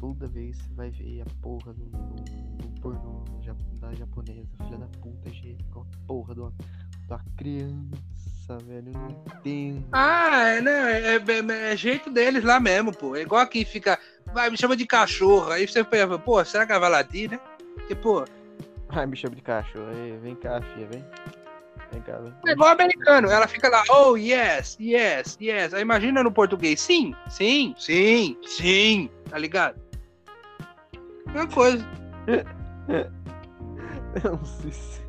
[0.00, 3.24] Toda vez você vai ver a porra do, do, do pornô
[3.80, 7.06] da japonesa, filha da puta, gente, com a porra de uma, de
[8.52, 8.88] velho.
[8.88, 9.84] Eu não entendo.
[9.92, 11.00] Ah, é, né?
[11.00, 13.16] É, é- é jeito deles lá mesmo, pô.
[13.16, 13.98] É igual aqui fica.
[14.32, 15.50] Vai, me chama de cachorro.
[15.50, 17.40] Aí você pensa, pô, será que ela vai latir, né?
[17.74, 18.24] Porque, pô,
[18.88, 19.88] Ai, me chama de cachorro.
[19.88, 21.04] Aí, vem cá, filha, vem.
[21.92, 22.32] Vem cá, vem.
[22.46, 23.28] é igual americano.
[23.28, 25.74] Ela fica lá, oh, yes, yes, yes.
[25.74, 29.10] Aí imagina no português, sim, sim, sim, sim.
[29.28, 29.80] Tá ligado?
[31.26, 31.84] Uma coisa.
[34.22, 35.02] É um cici.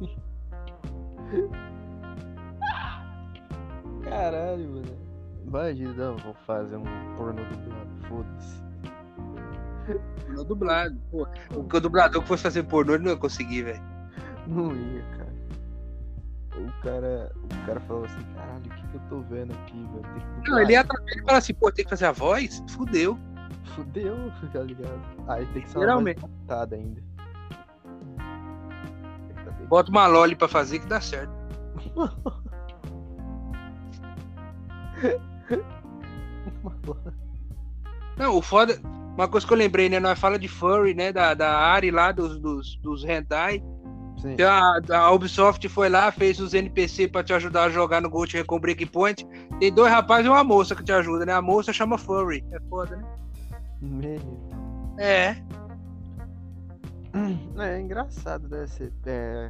[4.10, 4.98] Caralho, mano.
[5.46, 8.66] Imagina, não, vou fazer um pornô dublado, foda-se.
[10.30, 11.00] No dublado.
[11.12, 13.84] Pô, o dublador que fosse fazer pornô, ele não ia conseguir, velho.
[14.48, 15.36] Não ia, cara.
[16.56, 20.44] O cara, o cara falou assim, caralho, o que, que eu tô vendo aqui, velho?
[20.48, 22.64] Não, ele ia atrapalhar e falar assim, pô, tem que fazer a voz?
[22.70, 23.20] Fudeu.
[23.76, 25.02] Fudeu, tá ligado?
[25.28, 27.04] Aí tem que ser uma voz adaptada ainda.
[29.68, 31.34] Bota uma loli pra fazer que dá certo.
[38.18, 38.80] Não, o foda.
[39.16, 40.00] Uma coisa que eu lembrei, né?
[40.00, 41.12] Nós fala de furry, né?
[41.12, 43.64] Da, da Ari lá, dos, dos, dos hentai.
[44.18, 44.34] Sim.
[44.34, 48.10] Então, A, a Ubisoft foi lá, fez os NPC pra te ajudar a jogar no
[48.10, 49.26] Ghost Recon Breakpoint.
[49.60, 51.34] Tem dois rapazes e uma moça que te ajuda, né?
[51.34, 52.44] A moça chama Furry.
[52.52, 53.06] É foda, né?
[54.98, 55.36] É.
[57.58, 58.68] É engraçado, né?
[58.68, 59.48] Você, é,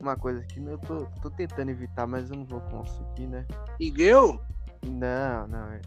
[0.00, 3.46] uma coisa que eu tô, tô tentando evitar, mas eu não vou conseguir, né?
[3.78, 4.40] Igueu?
[4.86, 5.72] Não, não.
[5.72, 5.80] é-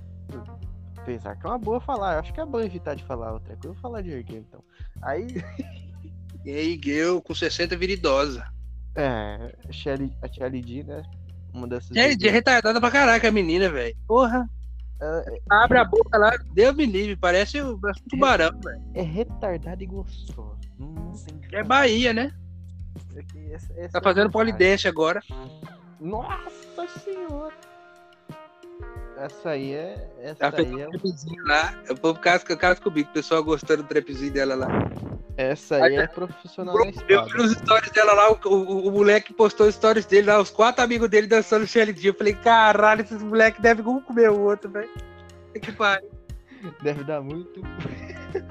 [0.98, 2.16] Apesar que é uma boa falar.
[2.16, 3.68] Eu acho que é bom evitar de falar outra coisa.
[3.68, 4.62] Eu vou falar de erguer, então.
[5.02, 5.28] Aí,
[6.44, 8.46] E aí, Igueu com 60 vira idosa.
[8.96, 9.54] é.
[9.68, 11.04] A Shelly, a Shelly D, né?
[11.54, 11.96] Uma dessas.
[11.96, 13.96] É, de retardada pra caraca a menina, velho.
[14.08, 14.50] Porra.
[15.00, 17.80] É, Abre a boca lá, Deus me livre, parece um
[18.10, 18.82] tubarão, velho.
[18.96, 20.58] é retardada e gostosa.
[20.80, 22.34] Tem É Bahia, né?
[23.16, 25.22] É essa- essa Tá é fazendo a polidense agora.
[26.00, 27.54] Nossa senhora!
[29.20, 30.10] Essa aí é.
[30.22, 31.74] Essa Ela aí um é, trapzinho lá.
[31.90, 34.68] O povo casca, casca comigo, o pessoal gostando do trapzinho dela lá.
[35.36, 39.34] essa aí é profissional da Eu vi nos stories dela lá, o, o, o moleque
[39.34, 42.10] postou stories dele lá, os quatro amigos dele dançando Shelly D.
[42.10, 44.90] Eu falei, caralho, esses moleques devem um comer o outro, velho.
[45.60, 46.18] Que pariu.
[46.82, 47.62] Deve dar muito.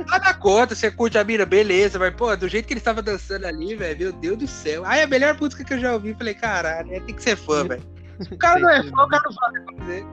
[0.06, 3.46] Nada conta, você curte a mira, beleza, mas, pô, do jeito que ele estava dançando
[3.46, 4.84] ali, velho, meu Deus do céu.
[4.84, 7.66] Aí a melhor música que eu já ouvi, falei, caralho, é, tem que ser fã,
[7.66, 7.82] velho.
[8.20, 10.06] Se o cara não é fã, o cara não fala o que fazer.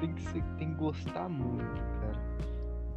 [0.00, 2.18] Tem que, ser, tem que gostar muito, cara.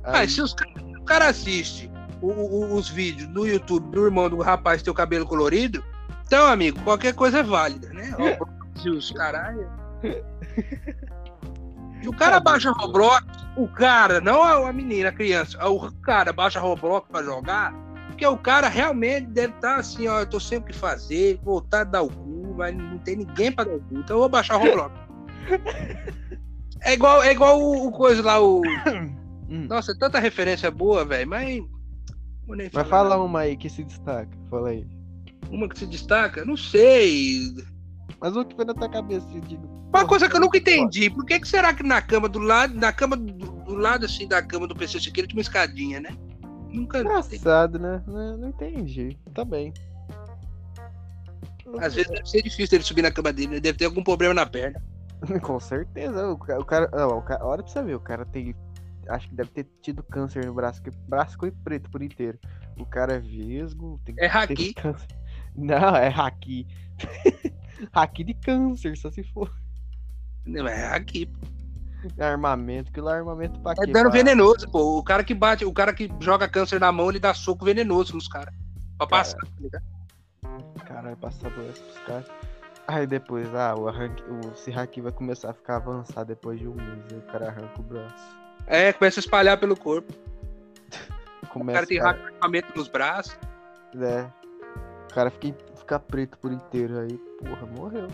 [0.03, 0.53] Mas Aí- se os
[0.99, 1.89] o cara assiste
[2.21, 5.83] o- o- os vídeos no YouTube do irmão do rapaz tem o cabelo colorido,
[6.25, 8.11] então, amigo, qualquer coisa é válida, né?
[8.85, 9.67] Os caralho.
[12.01, 13.25] Se o cara baixa Roblox,
[13.55, 17.73] o cara, não a a menina, a criança, o cara baixa Roblox pra jogar,
[18.07, 21.81] porque o cara realmente deve estar assim, ó, eu tô sem o que fazer, voltar
[21.81, 24.29] a dar o cu, mas não tem ninguém pra dar o cu, então eu vou
[24.29, 24.93] baixar o Roblox.
[26.81, 28.61] É igual, é igual o, o coisa lá, o.
[29.49, 29.65] Hum.
[29.69, 31.63] Nossa, é tanta referência boa, velho, mas.
[32.69, 32.85] falar.
[32.85, 34.37] fala uma aí que se destaca.
[34.49, 34.85] Fala aí.
[35.49, 36.43] Uma que se destaca?
[36.43, 37.53] Não sei.
[38.19, 39.25] Mas o que foi na tua cabeça?
[39.33, 42.27] eu digo, Uma coisa que eu nunca entendi, por que, que será que na cama
[42.27, 45.41] do lado, na cama do, do lado assim da cama do PC Siqueira tinha uma
[45.41, 46.09] escadinha, né?
[46.69, 47.35] Nunca entendi.
[47.35, 48.03] Engraçado, né?
[48.05, 49.17] Não, não entendi.
[49.33, 49.73] Tá bem.
[51.79, 54.33] Às vezes deve ser difícil ele subir na cama dele, ele deve ter algum problema
[54.33, 54.81] na perna.
[55.41, 56.27] Com certeza.
[56.29, 56.89] O ca- o cara.
[56.93, 58.55] Não, o cara olha pra você ver, o cara tem.
[59.09, 62.37] Acho que deve ter tido câncer no braço, o braço ficou preto por inteiro.
[62.77, 63.99] O cara é vesgo.
[64.05, 64.73] Tem, É haki.
[64.73, 65.07] câncer.
[65.55, 66.67] Não, é haki.
[67.93, 69.51] haki de câncer, só se for.
[70.45, 71.25] Não, é aqui.
[71.25, 71.47] pô.
[72.23, 73.81] Armamento, que lá é armamento pra quê?
[73.83, 74.97] É dano Pra- venenoso, pô.
[74.99, 78.13] O cara que bate, o cara que joga câncer na mão, ele dá soco venenoso
[78.13, 78.53] nos caras.
[78.97, 79.83] Pra passar, tá ligado?
[80.85, 82.25] Caralho, passar doença pros caras.
[82.87, 86.67] Aí depois, ah, o, arranque, o esse haki vai começar a ficar avançado depois de
[86.67, 87.03] um mês.
[87.11, 88.37] Aí o cara arranca o braço.
[88.65, 90.13] É, começa a espalhar pelo corpo.
[91.43, 93.37] O Começa cara tem a- equipamento nos braços.
[93.99, 94.27] É.
[95.09, 98.07] O cara fica, fica preto por inteiro aí, porra, morreu.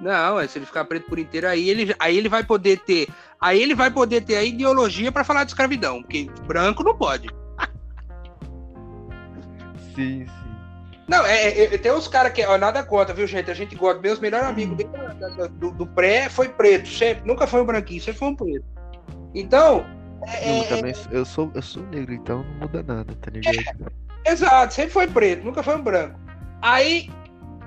[0.00, 3.08] Não, é, se ele ficar preto por inteiro, aí ele, aí ele vai poder ter.
[3.40, 7.28] Aí ele vai poder ter a ideologia pra falar de escravidão, porque branco não pode.
[9.94, 10.45] Sim, sim.
[11.08, 12.44] Não, é, é- é- tem uns caras que.
[12.44, 13.50] Ó, nada contra, viu, gente?
[13.50, 14.00] A gente gosta.
[14.00, 17.26] Meus melhores amigos da- do, do pré foi preto, sempre.
[17.26, 18.64] Nunca foi um branquinho, sempre foi um preto.
[19.34, 19.86] Então.
[20.26, 23.30] é- eu, é- também, sou- eu, sou, eu sou negro, então não muda nada, tá
[23.30, 23.92] ligado?
[24.24, 26.18] Exato, sempre foi preto, nunca foi um branco.
[26.60, 27.08] Aí,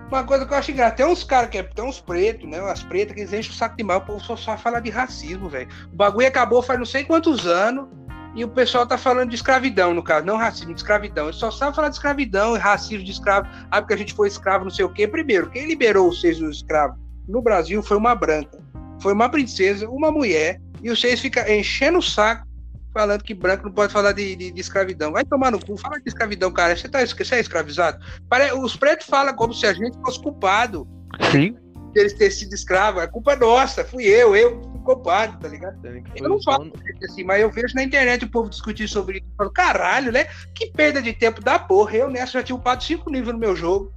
[0.10, 2.60] uma coisa que eu acho engraçada, tem uns caras que é, tem uns pretos, né?
[2.62, 4.90] Umas pretas que eles enchem o saco de mal, o povo só, só fala de
[4.90, 5.70] racismo, velho.
[5.94, 7.88] O bagulho acabou faz não sei quantos anos
[8.36, 11.26] e o pessoal tá falando de escravidão, no caso, não racismo, de escravidão.
[11.26, 13.48] Eles só sabem falar de escravidão e racismo de escravo.
[13.72, 15.08] Ah, porque a gente foi escravo, não sei o quê.
[15.08, 18.58] Primeiro, quem liberou os seis dos escravos no Brasil foi uma branca,
[19.02, 22.48] foi uma princesa, uma mulher, e seis ficam enchendo o saco
[22.92, 25.12] falando que branco não pode falar de, de- de escravidão.
[25.12, 26.76] Vai tomar no cu, fala de escravidão, cara.
[26.76, 28.00] Você, tá, você é escravizado?
[28.28, 30.88] Pare- Os pretos falam como se a gente fosse culpado
[31.32, 31.56] Sim.
[31.94, 33.00] deles ter sido escravo.
[33.00, 34.60] A culpa é nossa, fui eu, eu
[34.96, 35.80] culpado, tá ligado?
[36.16, 36.72] Eu não falo
[37.04, 39.28] assim, mas eu vejo na internet o povo discutir sobre isso.
[39.30, 40.26] Eu falo, caralho, né?
[40.56, 41.96] Que perda de tempo da porra.
[41.96, 43.94] Eu nessa já tinha upado cinco níveis no meu jogo.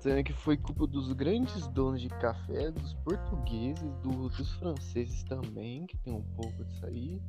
[0.00, 5.86] Sendo que foi culpa dos grandes donos de café, dos portugueses, do- dos franceses também,
[5.86, 7.20] que tem um pouco disso aí.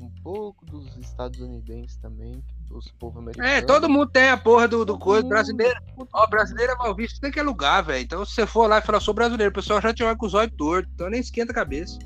[0.00, 3.50] Um pouco dos estadunidenses também, dos povos americanos.
[3.50, 5.30] É, todo mundo tem a porra do, do Todo coisa mundo.
[5.30, 5.80] brasileiro.
[6.12, 8.04] Ó, brasileiro é mal visto, tem que lugar, velho.
[8.04, 10.24] Então, se você for lá e falar, sou brasileiro, o pessoal já te olha com
[10.26, 11.98] os olhos tortos, então nem esquenta a cabeça.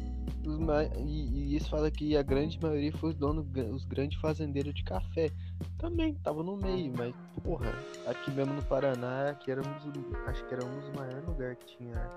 [0.45, 4.82] E, e isso fala que a grande maioria foi os donos, os grandes fazendeiros de
[4.82, 5.30] café.
[5.78, 7.72] Também tava no meio, mas porra,
[8.07, 11.59] aqui mesmo no Paraná, que era um dos, acho que era um dos maiores lugares
[11.59, 12.11] que tinha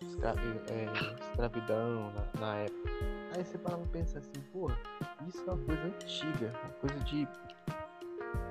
[0.00, 0.34] escra-
[0.70, 0.88] é,
[1.30, 2.90] escravidão na, na época.
[3.34, 4.78] Aí você para pra pensar assim, porra,
[5.28, 7.28] isso é uma coisa antiga, uma coisa de.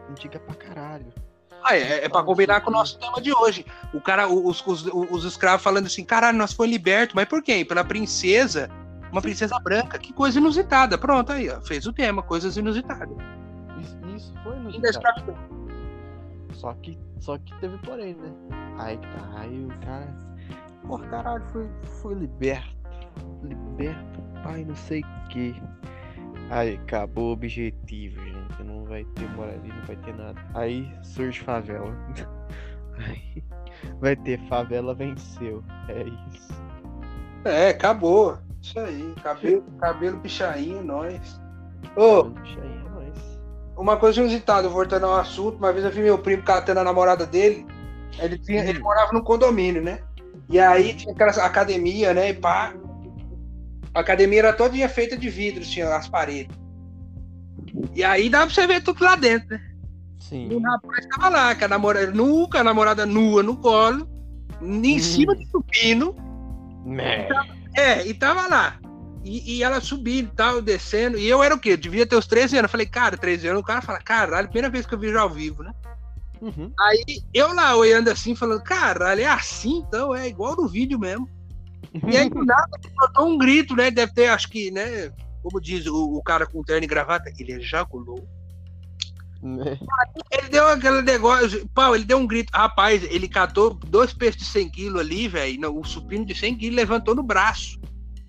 [0.09, 1.13] antiga pra caralho.
[1.63, 3.63] Ah, é, é pra combinar com o nosso tema de hoje.
[3.93, 7.63] O cara, os, os, os escravos falando assim, caralho, nós foi liberto, mas por quem?
[7.63, 8.67] Pela princesa,
[9.11, 9.99] uma princesa branca.
[9.99, 10.97] Que coisa inusitada.
[10.97, 13.15] Pronto, aí, ó, fez o tema, coisas inusitadas.
[13.79, 14.55] Isso, isso foi
[14.89, 15.35] escravidão.
[16.53, 18.31] Só que, só que teve porém, né?
[18.77, 20.15] Aí tá, aí o cara.
[20.87, 21.69] Porra, caralho, foi,
[22.01, 22.81] foi liberto.
[23.43, 25.55] Liberto, pai, não sei o que.
[26.49, 28.63] Aí acabou o objetivo, gente.
[28.63, 30.39] Não vai ter moradia, não vai ter nada.
[30.53, 31.95] Aí surge favela.
[33.07, 33.43] Aí
[33.99, 35.63] vai ter favela venceu.
[35.87, 36.03] É
[36.33, 36.53] isso.
[37.45, 38.37] É, acabou.
[38.61, 39.13] Isso aí.
[39.23, 41.39] Cabelo, cabelo pichainho, nós.
[41.95, 43.39] Ô, Pichainha, é nóis.
[43.75, 47.25] uma coisa inusitada, voltando ao assunto, uma vez eu vi meu primo catando a namorada
[47.25, 47.65] dele.
[48.19, 49.99] Ele, tinha, ele morava num condomínio, né?
[50.49, 52.29] E aí tinha aquela academia, né?
[52.29, 52.73] E pá.
[53.93, 56.55] A academia era todinha feita de vidros, tinha as paredes.
[57.95, 59.61] E aí dá pra você ver tudo lá dentro, né?
[60.19, 60.53] E Sim.
[60.55, 64.07] o rapaz tava lá, com a namorada nua, com a namorada nua no colo,
[64.61, 64.99] em Hum.
[64.99, 66.15] cima do supino.
[66.85, 67.27] Né.
[67.75, 68.79] É, e tava lá.
[69.23, 71.17] E, e ela subindo e tal, descendo.
[71.17, 71.71] E eu era o quê?
[71.71, 72.69] Eu devia ter uns 13 anos.
[72.69, 73.61] Eu falei, cara, 13 anos.
[73.61, 75.71] O cara fala, caralho, primeira vez que eu vejo ao vivo, né?
[76.41, 76.73] Uhum.
[76.79, 80.15] Aí eu lá olhando assim, falando, caralho, é assim então?
[80.15, 81.29] É igual no vídeo mesmo.
[82.07, 83.91] E aí do nada botou um grito, né?
[83.91, 85.11] Deve ter, acho que, né?
[85.43, 88.27] Como diz o, o cara com terno e gravata, ele ejaculou.
[90.31, 92.51] Ele deu aquele negócio, pau, ele deu um grito.
[92.53, 95.75] Rapaz, ele catou dois peixes de 100 quilos ali, velho.
[95.77, 97.79] O supino de 100 quilos levantou no braço.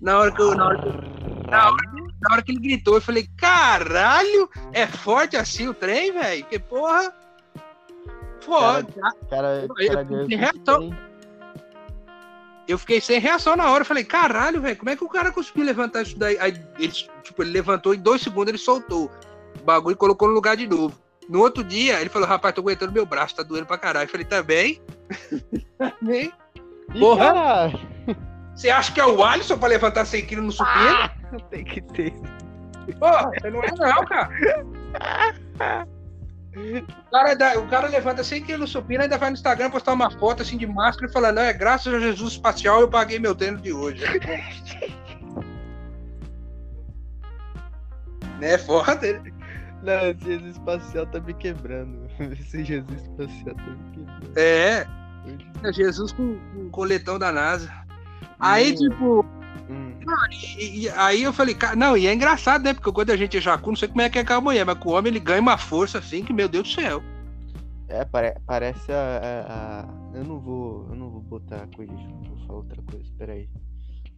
[0.01, 1.13] Na hora que eu, na hora que eu
[1.53, 2.13] Caralho.
[2.21, 6.45] Na hora que ele gritou, eu falei, caralho, é forte assim o trem, velho?
[6.45, 7.13] Que porra.
[8.41, 8.87] Foda.
[9.29, 10.97] Cara, Eu- cara eu reação.
[12.67, 13.81] Eu fiquei sem reação na hora.
[13.81, 16.37] Eu falei, caralho, velho, como é que o cara conseguiu levantar isso daí?
[16.39, 19.11] Aí ele, tipo, ele levantou em dois segundos, ele soltou
[19.59, 20.97] o bagulho e colocou no lugar de novo.
[21.29, 24.05] No outro dia, ele falou, rapaz, tô aguentando meu braço, tá doendo pra caralho.
[24.05, 24.81] Eu falei, tá bem?
[25.77, 26.31] Tá bem?
[26.93, 27.25] Ih, Porra.
[27.33, 27.79] caralho.
[28.55, 30.69] Você acha que é o Alisson pra levantar 100 quilos no supino?
[30.75, 31.11] Ah,
[31.49, 32.13] tem que ter.
[32.99, 34.29] Porra, você não é não, cara.
[36.55, 39.93] O cara, dá- o cara levanta 100 quilos no supino, ainda vai no Instagram postar
[39.93, 43.17] uma foto assim de máscara e falar, não, é graças a Jesus espacial eu paguei
[43.17, 44.03] meu treino de hoje.
[48.39, 49.21] né, foda.
[49.83, 52.07] Não, esse Jesus espacial tá me quebrando.
[52.39, 54.37] Esse Jesus espacial tá me quebrando.
[54.37, 54.87] É,
[55.63, 57.71] é Jesus com, com o coletão da NASA.
[58.39, 58.75] Aí, Hum.
[58.75, 59.25] tipo,
[59.69, 59.93] Hum.
[60.57, 62.73] e- e- aí eu falei, cara, não, e é engraçado, né?
[62.73, 64.77] Porque quando a gente ejacula, não sei como é que é com a mulher, mas
[64.77, 67.01] com o homem ele ganha uma força assim que, meu Deus do céu.
[67.89, 70.87] É, pare- parece a, a- a- Eu não vou.
[70.89, 73.49] Eu não vou botar coisa junto, vou falar outra coisa, peraí.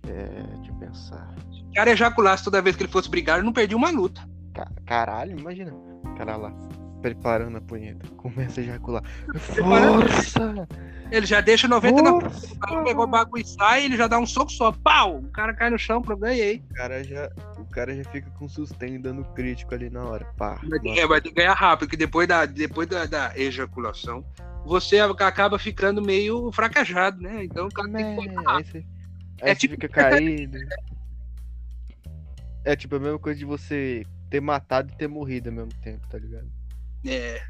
[0.08, 1.34] É, deixa eu pensar.
[1.52, 4.22] Se o cara ejaculasse toda vez que ele fosse brigar, ele não perdia uma luta.
[4.56, 5.74] Ca- Caralho, imagina.
[5.74, 6.54] O cara lá,
[7.02, 8.08] preparando a punheta.
[8.18, 9.04] Começa a ejacular.
[9.38, 10.68] Força!
[11.12, 12.54] Ele já deixa 99 Força!
[12.54, 14.72] O cara pegou o bagulho e sai, ele já dá um soco só.
[14.72, 15.18] Pau!
[15.20, 16.64] O cara cai no chão, eu ganhei.
[16.72, 17.30] O cara já,
[17.60, 20.26] o cara já fica com sustento dando crítico ali na hora.
[20.38, 20.60] Pá.
[20.68, 24.26] Vai ter, é, vai ter que ganhar rápido, porque depois da, depois da, da ejaculação,
[24.66, 27.44] você acaba ficando meio fraquejado, né?
[27.44, 28.78] Então o cara tem que Né, Aí você,
[29.42, 30.58] aí É tipo- fica caído.
[32.64, 34.04] É tipo a mesma coisa de você
[34.36, 36.48] ter matado e ter morrido ao mesmo tempo, tá ligado?
[37.06, 37.42] É.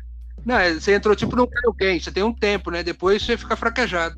[0.46, 2.84] Não, é, você entrou tipo num karaokê, você tem um tempo, né?
[2.84, 4.16] Depois você fica fraquejado.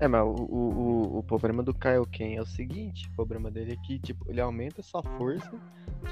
[0.00, 3.76] É, mas o, o, o, problema do Kaioken é o seguinte, o problema dele é
[3.86, 5.50] que, tipo, ele aumenta a sua força,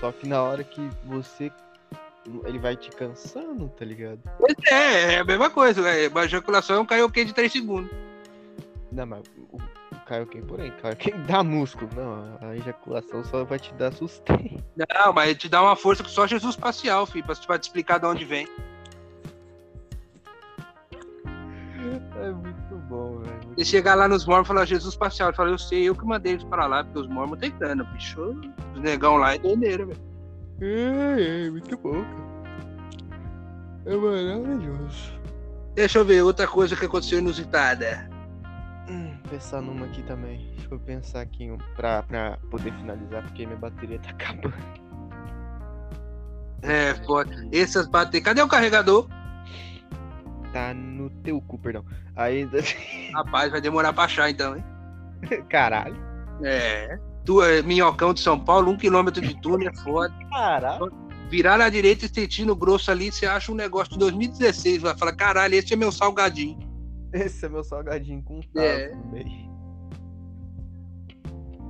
[0.01, 1.51] só que na hora que você.
[2.45, 4.19] Ele vai te cansando, tá ligado?
[4.37, 5.89] Pois é, é a mesma coisa.
[5.89, 7.91] É, a ejaculação é um karaokê de 3 segundos.
[8.91, 9.61] Não, mas o
[10.07, 11.91] Kaioken, porém, Kaioken dá músculo.
[11.97, 14.63] Não, a ejaculação só vai te dar sustento.
[14.77, 17.99] Não, mas te dá uma força que só Jesus espacial, filho, pra, pra te explicar
[17.99, 18.47] de onde vem.
[22.21, 23.55] É muito bom, velho.
[23.57, 26.33] Você chegar lá nos mormons e falar Jesus ele fala, eu sei, eu que mandei
[26.33, 28.21] eles para lá, porque os mormons têm grana, bicho.
[28.75, 30.01] Os negão lá é doideira, velho.
[30.61, 32.37] É, é, muito bom, cara.
[33.87, 35.17] É maravilhoso.
[35.75, 38.16] Deixa eu ver, outra coisa que aconteceu inusitada.
[39.37, 40.51] Pensar numa aqui também.
[40.57, 44.55] Deixa eu pensar aqui em um pra, pra poder finalizar, porque minha bateria tá acabando.
[46.63, 47.47] É, foda.
[47.53, 48.23] Essas bater.
[48.23, 49.07] Cadê o carregador?
[50.55, 51.85] Tá no teu cu, perdão.
[52.17, 52.61] Ainda.
[53.13, 54.65] Rapaz, vai demorar pra achar então, hein?
[55.51, 55.97] Caralho.
[56.43, 56.99] É.
[57.27, 60.15] Tu é minhocão de São Paulo, um quilômetro de túnel, é foda.
[60.31, 60.91] Caralho.
[61.29, 64.81] Virar na direita e Tetino grosso ali, você acha um negócio de 2016.
[64.81, 66.66] Vai falar, caralho, esse é meu salgadinho.
[67.17, 68.89] Esse é meu salgadinho com É.
[68.89, 69.57] tazo meio.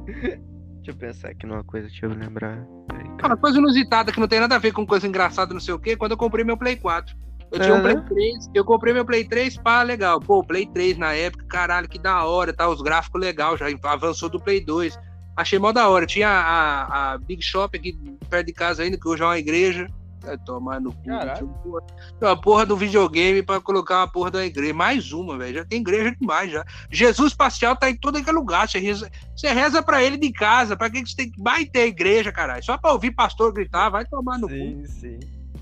[0.86, 2.64] Deixa eu pensar aqui numa coisa, deixa eu lembrar.
[2.86, 3.26] Peraí, cara.
[3.34, 5.80] Uma coisa inusitada que não tem nada a ver com coisa engraçada, não sei o
[5.80, 7.16] quê, quando eu comprei meu Play 4.
[7.50, 7.82] Eu tinha um.
[7.82, 10.20] Play 3, eu comprei meu Play 3, pá, legal.
[10.20, 12.68] Pô, Play 3 na época, caralho, que da hora, tá?
[12.68, 14.96] Os gráficos legal, já avançou do Play 2.
[15.36, 16.06] Achei mó da hora.
[16.06, 17.98] Tinha a, a Big Shop aqui
[18.30, 19.88] perto de casa ainda, que hoje é uma igreja.
[20.26, 21.80] Vai tomar no cu.
[22.20, 24.74] Uma porra do videogame pra colocar uma porra da igreja.
[24.74, 25.58] Mais uma, velho.
[25.58, 26.64] Já tem igreja demais já.
[26.90, 28.68] Jesus espacial tá em todo aquele lugar.
[28.68, 30.76] Você reza, você reza pra ele de casa.
[30.76, 31.40] Pra que você tem que.
[31.40, 32.64] Vai ter igreja, caralho.
[32.64, 34.54] Só pra ouvir pastor gritar, vai tomar no cu.
[34.54, 35.20] Sim, sim.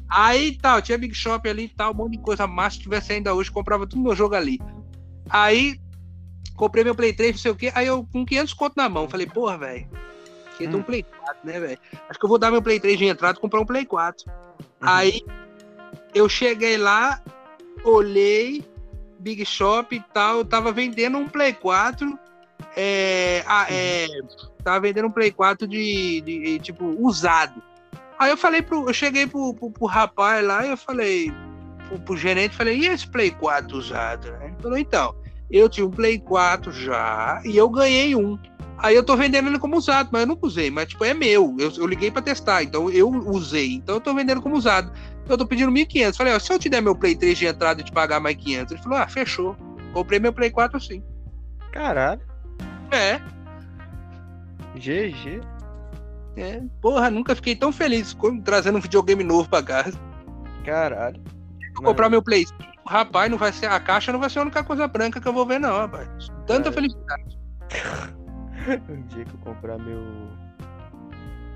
[0.08, 2.76] Aí tal, tinha Big Shop ali e tal, um monte de coisa massa.
[2.76, 4.60] Se tivesse ainda hoje, comprava tudo meu jogo ali.
[5.28, 5.78] Aí
[6.56, 7.72] comprei meu Play 3, não sei o quê.
[7.74, 9.88] Aí eu com 500 conto na mão, falei, porra, velho.
[10.56, 10.82] Queria ter um.
[10.82, 11.78] Play 4, né, velho?
[12.08, 14.30] Acho que eu vou dar meu Play 3 de entrada e comprar um Play 4.
[14.80, 15.24] Aí
[16.14, 17.20] eu cheguei lá,
[17.84, 18.64] olhei,
[19.18, 22.18] Big Shop e tal, eu tava vendendo um Play 4.
[22.76, 24.06] É, ah, é,
[24.62, 27.62] tava vendendo um Play 4 de, de, tipo, usado.
[28.18, 28.88] Aí eu falei pro.
[28.88, 31.32] Eu cheguei pro, pro, pro rapaz lá e eu falei,
[31.88, 34.28] pro, pro gerente, falei, e esse Play 4 usado?
[34.42, 35.14] Ele falou, então,
[35.50, 38.38] eu tinha um Play 4 já e eu ganhei um.
[38.78, 41.56] Aí eu tô vendendo ele como usado, mas eu nunca usei, mas tipo, é meu.
[41.58, 43.74] Eu, eu liguei pra testar, então eu usei.
[43.74, 44.92] Então eu tô vendendo como usado.
[45.28, 46.16] Eu tô pedindo 1.500.
[46.16, 48.36] Falei, ó, se eu te der meu Play 3 de entrada e te pagar mais
[48.36, 48.72] 500.
[48.72, 49.56] Ele falou, ah, fechou.
[49.92, 51.02] Comprei meu Play 4 sim.
[51.72, 52.20] Caralho.
[52.90, 53.20] É,
[54.76, 55.40] GG.
[56.36, 56.62] é.
[56.80, 59.98] Porra, nunca fiquei tão feliz com- trazendo um videogame novo pra casa.
[60.64, 61.22] Caralho.
[61.74, 62.73] Vou comprar meu Play 5.
[62.86, 65.32] Rapaz, não vai ser, a caixa não vai ser a única coisa branca que eu
[65.32, 66.08] vou ver, não, rapaz.
[66.46, 66.72] Tanta É.
[66.72, 67.38] felicidade.
[68.88, 70.00] Um dia que eu comprar meu.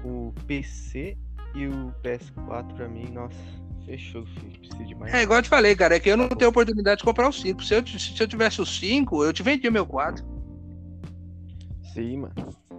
[0.05, 1.17] O PC
[1.55, 3.35] e o PS4 pra mim, nossa,
[3.87, 4.59] fechou, filho.
[4.59, 5.15] Preciso de mais.
[5.15, 7.33] É igual eu te falei, cara, é que eu não tenho oportunidade de comprar o
[7.33, 7.65] 5.
[7.65, 10.23] Se eu, se eu tivesse o 5, eu te vendia meu 4.
[11.95, 12.35] Sim, mano.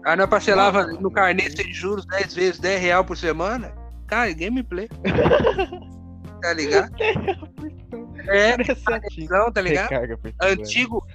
[0.05, 3.73] Aí nós parcelava Não, no carnê sem juros 10 vezes 10 real por semana.
[4.05, 4.87] Cara, gameplay.
[6.41, 6.91] tá ligado?
[8.29, 8.57] É,
[9.51, 9.89] tá ligado?
[9.89, 10.19] Recarga.
[10.41, 11.05] Antigo,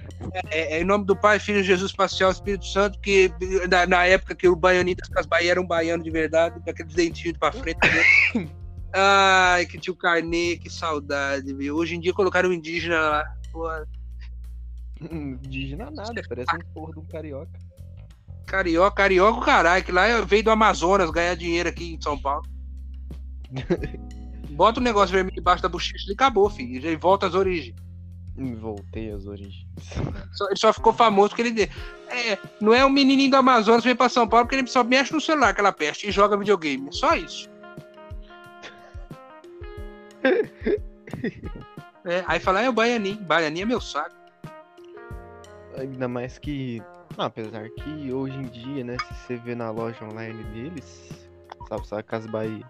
[0.51, 3.31] é, é, em nome do Pai, Filho, Jesus Espacial, Espírito Santo, que
[3.69, 6.93] na, na época que o baianito das Bahia era um baiano de verdade, com aqueles
[6.93, 7.79] dentinhos pra frente.
[7.83, 8.47] né?
[8.93, 11.75] Ai, que tinha o carnê, que saudade, viu?
[11.75, 13.25] Hoje em dia colocaram o indígena lá.
[13.51, 13.85] Porra,
[15.11, 17.59] Indígena nada, parece um porra de um carioca.
[18.45, 22.45] carioca, carioca, caralho, que lá veio do Amazonas ganhar dinheiro aqui em São Paulo.
[24.55, 26.81] Bota o negócio vermelho debaixo da bochecha e acabou, filho.
[26.81, 27.75] Já volta às origens.
[28.59, 29.65] Voltei às origens.
[30.33, 31.69] Só- ele só ficou famoso porque ele.
[32.09, 34.83] É, não é um menininho do Amazonas que vem pra São Paulo porque ele só
[34.83, 36.87] mexe no celular, aquela peste, e joga videogame.
[36.91, 37.49] Só isso.
[42.07, 43.17] É, aí fala, é o Baianinho.
[43.21, 44.15] Baianinho é meu saco.
[45.75, 46.79] Ainda mais que.
[47.17, 51.09] Não, apesar que hoje em dia, né, se você vê na loja online deles,
[51.67, 52.63] sabe, sabe Casa Bahia.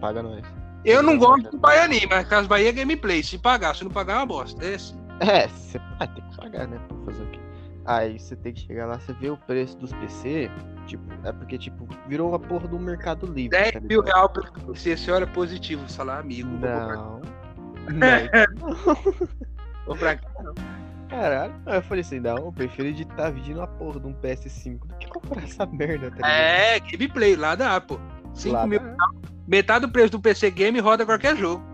[0.00, 0.44] Paga- nós.
[0.84, 3.22] Eu não gosto do Baianinho, mas Casa Bahia é gameplay.
[3.22, 4.64] Se pagar, se não pagar, é uma bosta.
[4.64, 4.96] É assim.
[5.20, 6.78] É, você ah, tem que pagar, né?
[6.88, 7.40] Pra fazer o quê?
[7.84, 10.50] Aí você tem que chegar lá, você vê o preço dos PC,
[10.86, 13.48] tipo, é porque, tipo, virou a porra do mercado livre.
[13.48, 17.20] 10 tá mil reais pra você, você olha positivo, você fala, amigo, Não.
[17.88, 18.18] Não.
[19.86, 20.26] vou comprar aqui.
[21.08, 21.54] Caralho.
[21.64, 24.94] Aí eu falei assim, não, eu prefiro editar vídeo na porra de um PS5 do
[24.96, 26.30] que comprar essa merda, tá ligado?
[26.30, 27.98] É, gameplay, lá dá, pô.
[28.34, 28.96] 5 Lá mil, dá.
[29.48, 31.64] Metade do preço do PC Game roda qualquer jogo.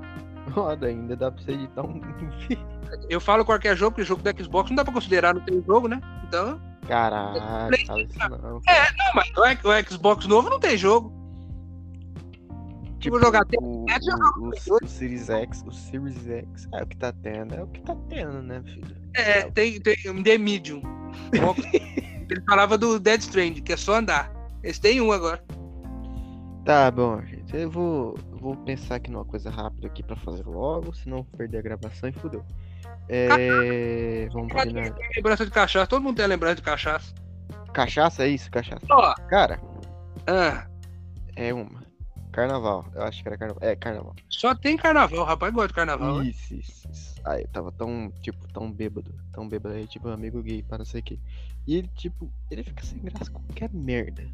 [0.51, 2.59] Roda ainda, dá pra você editar um vídeo.
[3.11, 5.89] Eu falo qualquer jogo, porque jogo do Xbox não dá pra considerar, não tem jogo,
[5.89, 6.01] né?
[6.29, 6.61] Então.
[7.69, 8.61] Play- isso não.
[8.69, 11.13] É, não, mas o X- o Xbox novo não tem jogo.
[13.01, 13.59] Tipo, jogar tem.
[13.61, 13.97] o, é,
[14.39, 17.67] o, o, o Series X, o Series X, é o que tá tendo, é o
[17.67, 18.97] que tá tendo, né, filho?
[19.15, 20.81] É, tem, tem um The Medium.
[22.31, 24.33] Ele falava do Dead Strand, que é só andar.
[24.63, 25.43] Esse tem um agora.
[26.65, 27.21] Tá bom.
[27.55, 31.39] Eu vou, vou pensar aqui numa coisa rápida aqui pra fazer logo, senão eu vou
[31.39, 32.45] perder a gravação e fudeu.
[33.09, 34.29] É.
[34.33, 34.95] Vamos combinar.
[35.15, 37.15] Lembrança de cachaça, todo mundo tem a lembrança de cachaça.
[37.73, 38.85] Cachaça é isso, cachaça.
[38.91, 39.61] Ó, Cara,
[40.27, 40.67] ah,
[41.37, 41.85] é uma.
[42.33, 42.85] Carnaval.
[42.93, 43.63] Eu acho que era carnaval.
[43.63, 44.17] É, carnaval.
[44.29, 46.19] só tem carnaval, rapaz gosta de carnaval.
[46.19, 46.27] né?
[46.31, 47.15] Isso, isso, isso.
[47.25, 49.15] Aí eu tava tão, tipo, tão bêbado.
[49.33, 51.19] Tão bêbado aí, tipo, amigo gay, para não sei o quê.
[51.67, 54.25] E ele, tipo, ele fica sem graça com qualquer merda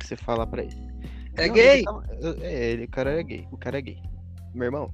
[0.00, 0.76] que você fala pra ele.
[1.36, 1.84] É Não, gay?
[2.20, 3.48] ele é, ele, o cara é gay.
[3.50, 3.98] O cara é gay.
[4.54, 4.92] Meu irmão,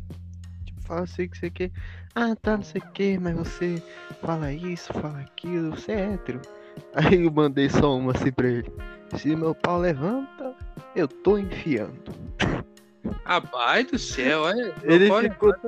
[0.64, 1.70] tipo, fala assim que você quer.
[2.14, 3.82] Ah, tá, não sei o que, mas você
[4.20, 6.40] fala isso, fala aquilo, você é hétero.
[6.94, 8.70] Aí eu mandei só uma assim pra ele.
[9.16, 10.54] Se meu pau levanta,
[10.94, 12.12] eu tô enfiando.
[13.24, 14.74] Rapaz do céu, olha.
[14.82, 15.54] Ele ficou.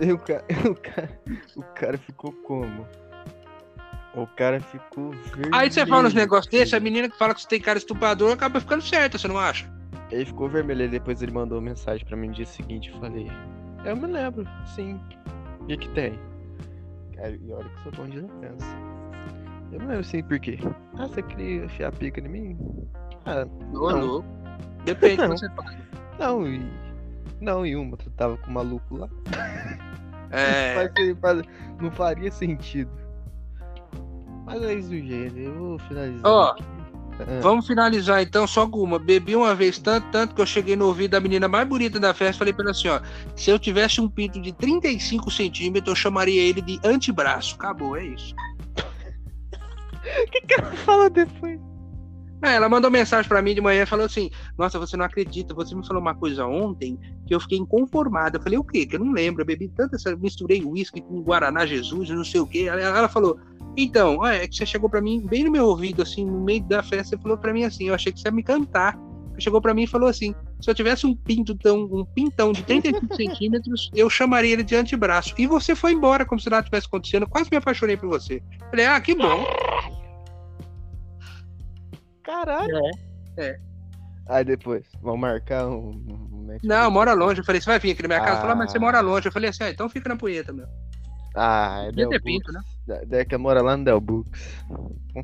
[0.00, 1.20] E o cara, o, cara,
[1.54, 2.84] o cara ficou como?
[4.16, 5.50] O cara ficou vermelho.
[5.54, 8.32] Aí você fala uns negócios desses, a menina que fala que você tem cara estuprador
[8.32, 9.68] acaba ficando certa, você não acha?
[10.10, 12.90] Ele ficou vermelho, aí depois ele mandou mensagem pra mim no dia seguinte.
[12.92, 13.28] Eu falei,
[13.84, 15.00] eu me lembro, sim.
[15.60, 16.18] O que que tem?
[17.16, 18.66] Cara, e olha que eu sou bom de lembrança.
[19.72, 20.58] Eu me lembro sim, por quê?
[20.96, 22.58] Ah, você queria enfiar a pica em mim?
[23.26, 24.00] Ah, Ô, Não.
[24.06, 24.28] louco.
[24.84, 25.30] Depende Não.
[25.30, 25.74] que você fala.
[26.20, 26.62] Não, e.
[27.40, 29.08] Não, e uma, tu tava com o maluco lá.
[30.30, 31.42] É, Faz- faz-
[31.80, 32.90] não faria sentido.
[34.44, 35.40] Mas é isso, gente.
[35.40, 36.22] Eu vou finalizar.
[36.24, 36.56] Ó.
[37.18, 38.98] Ah, vamos finalizar então só com uma.
[38.98, 42.12] Bebi uma vez tanto, tanto que eu cheguei no ouvido da menina mais bonita da
[42.12, 43.00] festa e falei pra ela assim, ó.
[43.36, 47.54] Se eu tivesse um pinto de 35 centímetros, eu chamaria ele de antebraço.
[47.54, 48.34] Acabou, é isso.
[50.84, 51.58] Fala depois.
[52.42, 54.28] É, ela mandou mensagem pra mim de manhã e falou assim:
[54.58, 58.36] Nossa, você não acredita, você me falou uma coisa ontem que eu fiquei inconformado.
[58.36, 58.84] Eu falei: O quê?
[58.84, 59.42] Que eu não lembro.
[59.42, 62.66] Eu bebi tanto, essa- misturei uísque com Guaraná Jesus, não sei o quê.
[62.68, 63.38] Ela, ela falou:
[63.76, 66.82] Então, é que você chegou pra mim bem no meu ouvido, assim, no meio da
[66.82, 68.98] festa, você falou pra mim assim: Eu achei que você ia me cantar.
[69.38, 72.62] Chegou pra mim e falou assim: Se eu tivesse um pinto tão, um pintão de
[72.62, 75.34] 35 centímetros, eu chamaria ele de antebraço.
[75.38, 77.26] E você foi embora como se nada tivesse acontecendo.
[77.26, 78.42] Quase me apaixonei por você.
[78.70, 79.44] Falei: Ah, que bom.
[82.24, 82.80] Caralho.
[83.36, 83.58] É.
[84.26, 85.90] Aí depois, vamos marcar um.
[85.90, 87.40] um Não, mora longe.
[87.40, 88.30] Eu falei, você vai vir aqui na minha casa?
[88.32, 88.80] Ela falou, "Ah, mas você Ah.
[88.80, 89.28] mora longe.
[89.28, 90.66] Eu falei assim, ah, então fica na punheta, meu.
[91.36, 92.22] Ah, é Del Books.
[92.24, 92.60] pinto, né?
[93.06, 94.64] Deca mora lá no Del Books.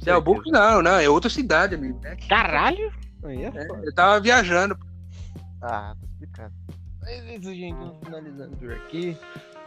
[0.02, 0.20] Del.
[0.20, 2.00] Books não, não, é outra cidade, amigo.
[2.04, 2.92] É, Caralho!
[3.24, 4.76] Aí é é, eu tava viajando.
[5.62, 6.54] Ah, tá explicado.
[7.00, 8.04] Mas é isso, gente.
[8.04, 9.16] Finalizando por aqui.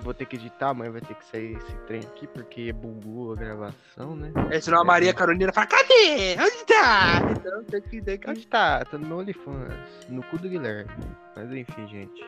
[0.03, 3.35] Vou ter que editar, amanhã vai ter que sair esse trem aqui, porque bugou a
[3.35, 4.31] gravação, né?
[4.51, 6.35] Aí senão a Maria Carolina fala, cadê?
[6.39, 7.21] Onde tá?
[7.31, 8.29] Então tem que, tem que...
[8.29, 8.83] Onde tá?
[8.83, 9.73] Tá no meu OnlyFans,
[10.09, 10.91] no cu do Guilherme.
[11.35, 12.21] Mas enfim, gente.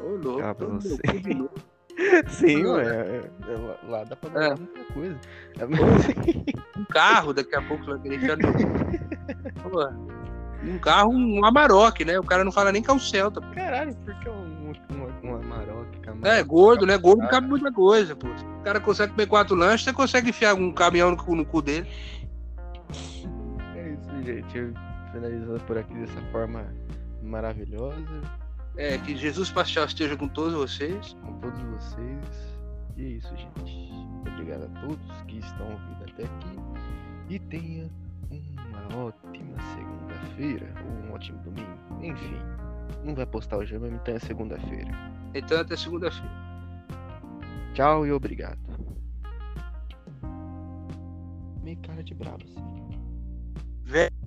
[0.00, 0.96] Ô, louco, Ah, pra você.
[1.34, 1.54] louco.
[2.28, 2.82] Sim, ué.
[2.84, 4.54] é- é lá- Lá dá pra dar É.
[4.56, 5.18] muita coisa.
[6.76, 8.18] Um carro, daqui a pouco vai querer
[10.66, 12.18] Um carro, um Amarok, né?
[12.18, 13.40] O cara não fala nem que é um Celta.
[13.40, 13.54] pô.
[13.54, 15.84] Caralho, porque um, um, um Amarok.
[16.22, 16.96] É, gordo, né?
[16.96, 18.28] Gordo cabe muita coisa, pô.
[18.28, 21.60] O cara consegue comer quatro lanches, você consegue enfiar um caminhão no cu, no cu
[21.62, 21.86] dele.
[23.74, 24.72] É isso, gente.
[25.12, 26.64] Finalizando por aqui dessa forma
[27.22, 28.22] maravilhosa.
[28.76, 31.16] É, que Jesus Pastel esteja com todos vocês.
[31.22, 32.54] com todos vocês.
[32.96, 33.92] E é isso, gente.
[34.26, 36.58] Obrigado a todos que estão ouvindo até aqui.
[37.28, 37.88] E tenha
[38.88, 40.74] uma ótima segunda-feira.
[40.84, 41.78] Ou um ótimo domingo.
[42.02, 42.38] Enfim.
[43.04, 44.90] Não vai postar hoje, mas então é segunda-feira.
[45.34, 46.44] Então até segunda-feira.
[47.74, 48.58] Tchau e obrigado.
[51.62, 52.64] Meio cara de brabo, assim.
[53.84, 54.23] Velho.